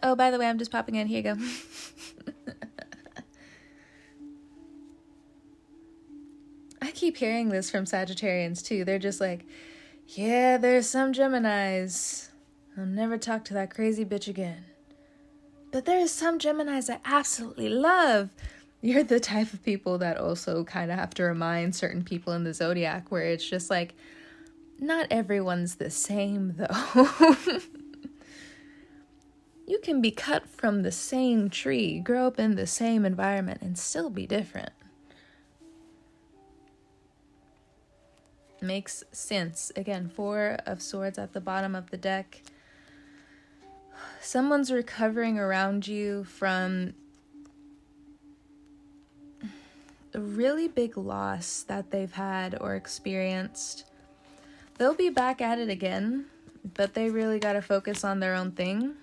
Oh, 0.02 0.16
by 0.16 0.30
the 0.30 0.38
way, 0.38 0.46
I'm 0.48 0.58
just 0.58 0.70
popping 0.70 0.94
in, 0.94 1.06
here 1.06 1.18
you 1.18 1.22
go. 1.22 1.36
I 6.82 6.90
keep 6.92 7.18
hearing 7.18 7.50
this 7.50 7.70
from 7.70 7.84
Sagittarians 7.84 8.64
too. 8.64 8.84
They're 8.84 8.98
just 8.98 9.20
like, 9.20 9.44
yeah, 10.06 10.56
there's 10.56 10.88
some 10.88 11.12
Geminis 11.12 12.30
I'll 12.80 12.86
never 12.86 13.18
talk 13.18 13.44
to 13.46 13.54
that 13.54 13.74
crazy 13.74 14.04
bitch 14.04 14.28
again. 14.28 14.64
But 15.72 15.84
there 15.84 15.98
is 15.98 16.12
some 16.12 16.38
Geminis 16.38 16.88
I 16.88 16.98
absolutely 17.04 17.68
love. 17.68 18.30
You're 18.80 19.04
the 19.04 19.20
type 19.20 19.52
of 19.52 19.62
people 19.62 19.98
that 19.98 20.16
also 20.16 20.64
kind 20.64 20.90
of 20.90 20.98
have 20.98 21.12
to 21.14 21.24
remind 21.24 21.76
certain 21.76 22.02
people 22.02 22.32
in 22.32 22.44
the 22.44 22.54
zodiac 22.54 23.10
where 23.10 23.24
it's 23.24 23.48
just 23.48 23.68
like, 23.70 23.94
not 24.78 25.08
everyone's 25.10 25.74
the 25.74 25.90
same 25.90 26.54
though. 26.56 27.06
you 29.70 29.78
can 29.78 30.00
be 30.00 30.10
cut 30.10 30.48
from 30.48 30.82
the 30.82 30.92
same 30.92 31.48
tree, 31.48 32.00
grow 32.00 32.26
up 32.26 32.38
in 32.38 32.56
the 32.56 32.66
same 32.66 33.04
environment, 33.04 33.62
and 33.62 33.78
still 33.78 34.10
be 34.10 34.26
different. 34.26 34.72
Makes 38.60 39.04
sense. 39.12 39.72
Again, 39.76 40.10
Four 40.14 40.58
of 40.66 40.82
Swords 40.82 41.18
at 41.18 41.32
the 41.32 41.40
bottom 41.40 41.74
of 41.74 41.90
the 41.90 41.96
deck 41.96 42.42
someone's 44.20 44.70
recovering 44.70 45.38
around 45.38 45.86
you 45.86 46.24
from 46.24 46.94
a 50.12 50.20
really 50.20 50.68
big 50.68 50.96
loss 50.96 51.62
that 51.62 51.90
they've 51.90 52.12
had 52.12 52.56
or 52.60 52.74
experienced. 52.74 53.84
They'll 54.78 54.94
be 54.94 55.10
back 55.10 55.40
at 55.40 55.58
it 55.58 55.68
again, 55.68 56.26
but 56.74 56.94
they 56.94 57.10
really 57.10 57.38
got 57.38 57.54
to 57.54 57.62
focus 57.62 58.04
on 58.04 58.20
their 58.20 58.34
own 58.34 58.52
thing. 58.52 58.94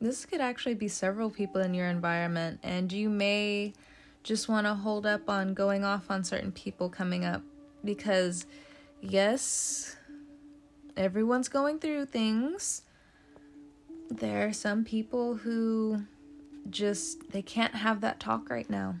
This 0.00 0.24
could 0.24 0.40
actually 0.40 0.74
be 0.74 0.88
several 0.88 1.28
people 1.28 1.60
in 1.60 1.74
your 1.74 1.88
environment, 1.88 2.60
and 2.62 2.92
you 2.92 3.08
may 3.10 3.72
just 4.22 4.48
want 4.48 4.66
to 4.66 4.74
hold 4.74 5.06
up 5.06 5.28
on 5.28 5.54
going 5.54 5.84
off 5.84 6.10
on 6.10 6.22
certain 6.22 6.52
people 6.52 6.88
coming 6.88 7.24
up 7.24 7.42
because, 7.84 8.46
yes, 9.00 9.96
everyone's 10.96 11.48
going 11.48 11.78
through 11.80 12.06
things. 12.06 12.82
There 14.10 14.46
are 14.46 14.52
some 14.52 14.84
people 14.84 15.36
who 15.36 16.02
just 16.70 17.30
they 17.30 17.42
can't 17.42 17.74
have 17.74 18.00
that 18.00 18.20
talk 18.20 18.50
right 18.50 18.68
now. 18.68 18.96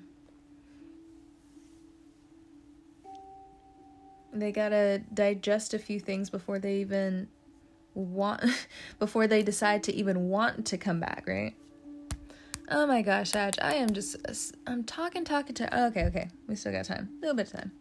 They 4.32 4.52
got 4.52 4.70
to 4.70 4.98
digest 5.14 5.74
a 5.74 5.78
few 5.78 6.00
things 6.00 6.28
before 6.28 6.58
they 6.58 6.76
even 6.76 7.28
want 7.98 8.42
before 8.98 9.26
they 9.26 9.42
decide 9.42 9.82
to 9.84 9.94
even 9.94 10.28
want 10.28 10.66
to 10.66 10.78
come 10.78 11.00
back, 11.00 11.24
right? 11.26 11.54
Oh 12.70 12.86
my 12.86 13.02
gosh, 13.02 13.30
Sag, 13.30 13.54
I 13.62 13.74
am 13.74 13.92
just 13.92 14.16
I'm 14.66 14.84
talking 14.84 15.24
talking 15.24 15.54
to 15.56 15.84
okay, 15.86 16.04
okay. 16.04 16.28
We 16.46 16.54
still 16.54 16.72
got 16.72 16.84
time. 16.84 17.08
A 17.18 17.20
little 17.20 17.36
bit 17.36 17.52
of 17.52 17.60
time. 17.60 17.72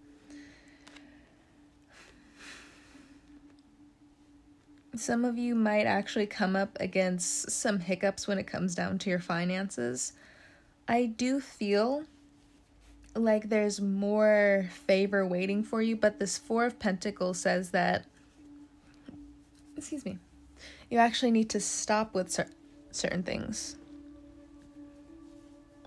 some 4.99 5.25
of 5.25 5.37
you 5.37 5.55
might 5.55 5.85
actually 5.85 6.25
come 6.25 6.55
up 6.55 6.77
against 6.79 7.51
some 7.51 7.79
hiccups 7.79 8.27
when 8.27 8.37
it 8.37 8.47
comes 8.47 8.75
down 8.75 8.97
to 8.99 9.09
your 9.09 9.19
finances. 9.19 10.13
I 10.87 11.05
do 11.05 11.39
feel 11.39 12.05
like 13.15 13.49
there's 13.49 13.81
more 13.81 14.69
favor 14.71 15.25
waiting 15.25 15.63
for 15.63 15.81
you, 15.81 15.95
but 15.95 16.19
this 16.19 16.37
Four 16.37 16.65
of 16.65 16.79
Pentacles 16.79 17.39
says 17.39 17.71
that, 17.71 18.05
excuse 19.77 20.05
me, 20.05 20.17
you 20.89 20.97
actually 20.97 21.31
need 21.31 21.49
to 21.51 21.59
stop 21.59 22.13
with 22.13 22.31
cer- 22.31 22.49
certain 22.91 23.23
things. 23.23 23.77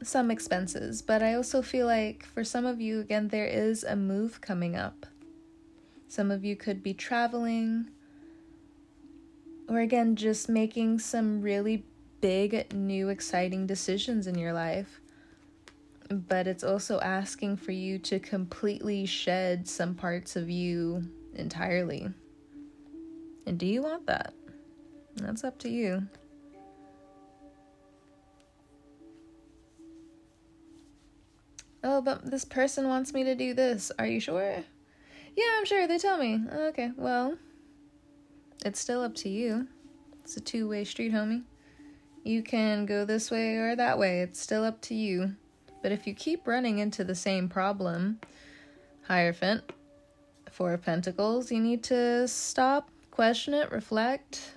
Some 0.02 0.30
expenses, 0.30 1.02
but 1.02 1.22
I 1.22 1.34
also 1.34 1.60
feel 1.60 1.86
like 1.86 2.24
for 2.24 2.42
some 2.44 2.64
of 2.64 2.80
you, 2.80 3.00
again, 3.00 3.28
there 3.28 3.46
is 3.46 3.84
a 3.84 3.96
move 3.96 4.40
coming 4.40 4.74
up. 4.76 5.06
Some 6.08 6.30
of 6.30 6.44
you 6.44 6.56
could 6.56 6.82
be 6.82 6.94
traveling 6.94 7.90
or 9.70 9.78
again, 9.78 10.16
just 10.16 10.48
making 10.48 10.98
some 10.98 11.40
really 11.40 11.84
big, 12.20 12.74
new, 12.74 13.08
exciting 13.08 13.68
decisions 13.68 14.26
in 14.26 14.36
your 14.36 14.52
life. 14.52 15.00
But 16.10 16.48
it's 16.48 16.64
also 16.64 16.98
asking 16.98 17.58
for 17.58 17.70
you 17.70 18.00
to 18.00 18.18
completely 18.18 19.06
shed 19.06 19.68
some 19.68 19.94
parts 19.94 20.34
of 20.34 20.50
you 20.50 21.08
entirely. 21.36 22.08
And 23.50 23.58
do 23.58 23.66
you 23.66 23.82
want 23.82 24.06
that? 24.06 24.32
That's 25.16 25.42
up 25.42 25.58
to 25.58 25.68
you. 25.68 26.06
Oh, 31.82 32.00
but 32.00 32.30
this 32.30 32.44
person 32.44 32.86
wants 32.86 33.12
me 33.12 33.24
to 33.24 33.34
do 33.34 33.52
this. 33.52 33.90
Are 33.98 34.06
you 34.06 34.20
sure? 34.20 34.62
Yeah, 35.36 35.44
I'm 35.58 35.64
sure. 35.64 35.88
They 35.88 35.98
tell 35.98 36.16
me. 36.16 36.40
Okay, 36.48 36.92
well, 36.96 37.38
it's 38.64 38.78
still 38.78 39.02
up 39.02 39.16
to 39.16 39.28
you. 39.28 39.66
It's 40.22 40.36
a 40.36 40.40
two 40.40 40.68
way 40.68 40.84
street, 40.84 41.12
homie. 41.12 41.42
You 42.22 42.44
can 42.44 42.86
go 42.86 43.04
this 43.04 43.32
way 43.32 43.56
or 43.56 43.74
that 43.74 43.98
way. 43.98 44.20
It's 44.20 44.38
still 44.38 44.62
up 44.62 44.80
to 44.82 44.94
you. 44.94 45.34
But 45.82 45.90
if 45.90 46.06
you 46.06 46.14
keep 46.14 46.46
running 46.46 46.78
into 46.78 47.02
the 47.02 47.16
same 47.16 47.48
problem, 47.48 48.20
Hierophant, 49.08 49.72
Four 50.52 50.74
of 50.74 50.82
Pentacles, 50.82 51.50
you 51.50 51.58
need 51.58 51.82
to 51.82 52.28
stop, 52.28 52.92
question 53.20 53.52
it, 53.52 53.70
reflect. 53.70 54.54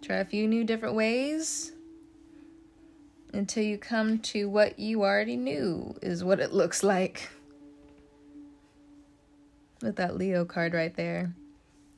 Try 0.00 0.16
a 0.16 0.24
few 0.24 0.48
new 0.48 0.64
different 0.64 0.94
ways 0.94 1.72
until 3.34 3.62
you 3.62 3.76
come 3.76 4.18
to 4.20 4.48
what 4.48 4.78
you 4.78 5.02
already 5.02 5.36
knew 5.36 5.94
is 6.00 6.24
what 6.24 6.40
it 6.40 6.54
looks 6.54 6.82
like. 6.82 7.28
With 9.82 9.96
that 9.96 10.16
Leo 10.16 10.46
card 10.46 10.72
right 10.72 10.96
there. 10.96 11.34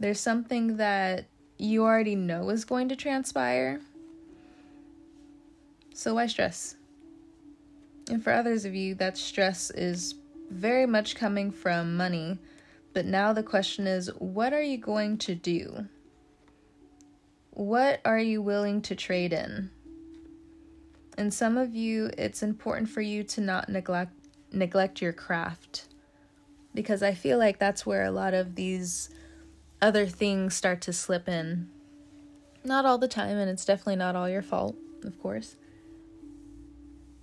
There's 0.01 0.19
something 0.19 0.79
that 0.79 1.27
you 1.59 1.85
already 1.85 2.17
know 2.17 2.51
is 2.51 2.65
going 2.65 2.89
to 2.89 2.97
transpire. 2.97 3.81
So 5.95 6.15
why 6.17 6.27
stress? 6.27 6.75
And 8.11 8.21
for 8.21 8.33
others 8.33 8.65
of 8.65 8.75
you, 8.75 8.97
that 8.97 9.17
stress 9.17 9.71
is 9.71 10.17
very 10.51 10.87
much 10.87 11.15
coming 11.15 11.53
from 11.53 11.97
money. 11.97 12.41
But 12.99 13.07
now 13.07 13.33
the 13.33 13.45
question 13.45 13.87
is 13.87 14.11
what 14.19 14.53
are 14.53 14.61
you 14.61 14.77
going 14.77 15.19
to 15.19 15.37
do? 15.37 15.87
What 17.51 18.01
are 18.05 18.19
you 18.19 18.43
willing 18.43 18.83
to 18.83 18.97
trade 18.97 19.33
in? 19.33 19.71
And 21.17 21.33
some 21.33 21.57
of 21.57 21.77
you, 21.77 22.11
it's 22.19 22.43
important 22.43 22.89
for 22.89 23.01
you 23.01 23.23
to 23.23 23.41
not 23.41 23.69
neglect 23.69 24.15
neglect 24.51 25.01
your 25.01 25.13
craft 25.13 25.85
because 26.75 27.01
I 27.01 27.15
feel 27.15 27.39
like 27.39 27.61
that's 27.61 27.87
where 27.87 28.03
a 28.03 28.11
lot 28.11 28.35
of 28.35 28.57
these 28.57 29.11
other 29.81 30.09
things 30.09 30.57
start 30.57 30.81
to 30.81 30.93
slip 30.93 31.29
in. 31.29 31.69
Not 32.65 32.85
all 32.85 32.99
the 32.99 33.07
time, 33.07 33.37
and 33.37 33.49
it's 33.49 33.65
definitely 33.65 33.95
not 33.95 34.17
all 34.17 34.29
your 34.29 34.43
fault, 34.43 34.75
of 35.05 35.23
course. 35.23 35.55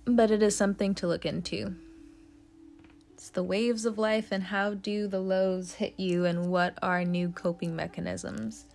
But 0.06 0.30
it 0.30 0.42
is 0.42 0.56
something 0.56 0.94
to 0.94 1.06
look 1.06 1.26
into. 1.26 1.76
It's 3.16 3.30
the 3.30 3.42
waves 3.42 3.86
of 3.86 3.96
life, 3.96 4.28
and 4.30 4.42
how 4.42 4.74
do 4.74 5.08
the 5.08 5.20
lows 5.20 5.72
hit 5.72 5.94
you, 5.96 6.26
and 6.26 6.50
what 6.50 6.78
are 6.82 7.02
new 7.02 7.30
coping 7.30 7.74
mechanisms. 7.74 8.66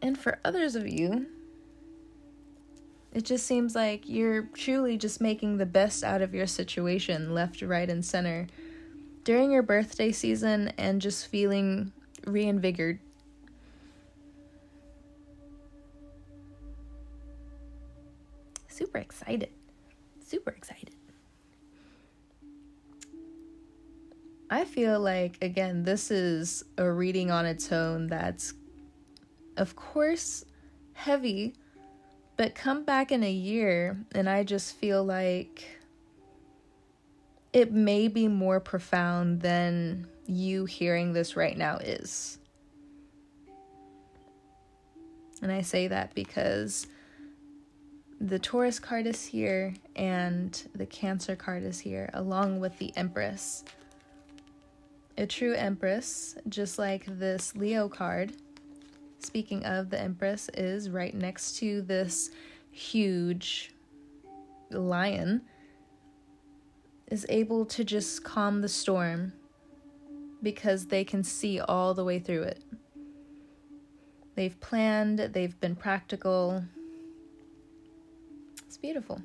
And 0.00 0.16
for 0.16 0.38
others 0.42 0.76
of 0.76 0.88
you, 0.88 1.26
it 3.12 3.26
just 3.26 3.44
seems 3.44 3.74
like 3.74 4.08
you're 4.08 4.44
truly 4.54 4.96
just 4.96 5.20
making 5.20 5.58
the 5.58 5.66
best 5.66 6.02
out 6.02 6.22
of 6.22 6.32
your 6.32 6.46
situation, 6.46 7.34
left, 7.34 7.60
right, 7.60 7.90
and 7.90 8.02
center, 8.02 8.46
during 9.24 9.50
your 9.50 9.62
birthday 9.62 10.10
season 10.10 10.72
and 10.78 11.02
just 11.02 11.26
feeling 11.26 11.92
reinvigorated. 12.26 13.02
Super 18.68 18.98
excited. 18.98 19.50
Super 20.24 20.52
excited. 20.52 20.95
I 24.48 24.64
feel 24.64 25.00
like, 25.00 25.38
again, 25.42 25.82
this 25.82 26.10
is 26.10 26.64
a 26.78 26.90
reading 26.90 27.30
on 27.30 27.46
its 27.46 27.72
own 27.72 28.06
that's, 28.06 28.54
of 29.56 29.74
course, 29.74 30.44
heavy 30.92 31.54
but 32.36 32.54
come 32.54 32.84
back 32.84 33.10
in 33.10 33.22
a 33.22 33.30
year 33.30 33.98
and 34.12 34.28
I 34.28 34.44
just 34.44 34.76
feel 34.76 35.02
like 35.02 35.66
it 37.52 37.72
may 37.72 38.08
be 38.08 38.28
more 38.28 38.60
profound 38.60 39.40
than 39.40 40.06
you 40.26 40.66
hearing 40.66 41.14
this 41.14 41.36
right 41.36 41.56
now 41.56 41.78
is. 41.78 42.38
And 45.40 45.50
I 45.50 45.62
say 45.62 45.88
that 45.88 46.14
because 46.14 46.86
the 48.20 48.38
Taurus 48.38 48.78
card 48.78 49.06
is 49.06 49.24
here 49.24 49.74
and 49.94 50.62
the 50.74 50.86
Cancer 50.86 51.36
card 51.36 51.62
is 51.62 51.78
here, 51.78 52.10
along 52.12 52.60
with 52.60 52.76
the 52.78 52.94
Empress. 52.96 53.64
A 55.18 55.26
true 55.26 55.54
Empress, 55.54 56.36
just 56.48 56.78
like 56.78 57.06
this 57.06 57.56
Leo 57.56 57.88
card, 57.88 58.34
speaking 59.18 59.64
of 59.64 59.88
the 59.88 59.98
Empress, 59.98 60.50
is 60.54 60.90
right 60.90 61.14
next 61.14 61.56
to 61.58 61.80
this 61.82 62.30
huge 62.70 63.72
lion, 64.70 65.40
is 67.08 67.24
able 67.30 67.64
to 67.64 67.82
just 67.82 68.24
calm 68.24 68.60
the 68.60 68.68
storm 68.68 69.32
because 70.42 70.86
they 70.86 71.02
can 71.02 71.24
see 71.24 71.60
all 71.60 71.94
the 71.94 72.04
way 72.04 72.18
through 72.18 72.42
it. 72.42 72.62
They've 74.34 74.60
planned, 74.60 75.18
they've 75.18 75.58
been 75.60 75.76
practical. 75.76 76.62
It's 78.66 78.76
beautiful. 78.76 79.22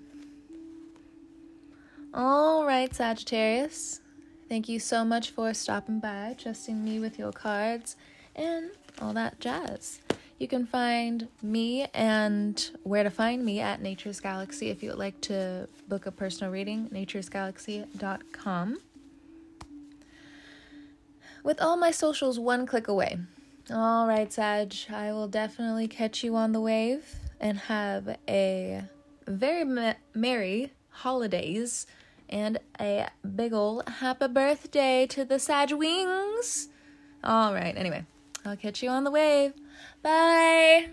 All 2.13 2.65
right, 2.65 2.93
Sagittarius. 2.95 3.99
Thank 4.51 4.67
you 4.67 4.79
so 4.81 5.05
much 5.05 5.29
for 5.29 5.53
stopping 5.53 6.01
by, 6.01 6.35
trusting 6.37 6.83
me 6.83 6.99
with 6.99 7.17
your 7.17 7.31
cards, 7.31 7.95
and 8.35 8.71
all 9.01 9.13
that 9.13 9.39
jazz. 9.39 10.01
You 10.39 10.49
can 10.49 10.65
find 10.65 11.29
me 11.41 11.87
and 11.93 12.69
where 12.83 13.03
to 13.03 13.09
find 13.09 13.45
me 13.45 13.61
at 13.61 13.81
Nature's 13.81 14.19
Galaxy 14.19 14.69
if 14.69 14.83
you 14.83 14.89
would 14.89 14.99
like 14.99 15.21
to 15.21 15.69
book 15.87 16.05
a 16.05 16.11
personal 16.11 16.51
reading, 16.51 16.89
naturesgalaxy.com. 16.89 18.79
With 21.45 21.61
all 21.61 21.77
my 21.77 21.91
socials 21.91 22.37
one 22.37 22.65
click 22.65 22.89
away. 22.89 23.19
All 23.69 24.05
right, 24.05 24.33
Sag, 24.33 24.75
I 24.91 25.13
will 25.13 25.29
definitely 25.29 25.87
catch 25.87 26.25
you 26.25 26.35
on 26.35 26.51
the 26.51 26.59
wave 26.59 27.05
and 27.39 27.57
have 27.57 28.17
a 28.27 28.83
very 29.25 29.63
me- 29.63 29.93
merry 30.13 30.73
holidays 30.89 31.87
and 32.31 32.59
a 32.79 33.07
big 33.35 33.53
ol' 33.53 33.83
happy 33.85 34.27
birthday 34.27 35.05
to 35.07 35.25
the 35.25 35.39
Sag 35.39 35.71
Wings. 35.71 36.69
All 37.23 37.53
right, 37.53 37.75
anyway. 37.77 38.05
I'll 38.45 38.57
catch 38.57 38.81
you 38.81 38.89
on 38.89 39.03
the 39.03 39.11
wave. 39.11 39.53
Bye. 40.01 40.89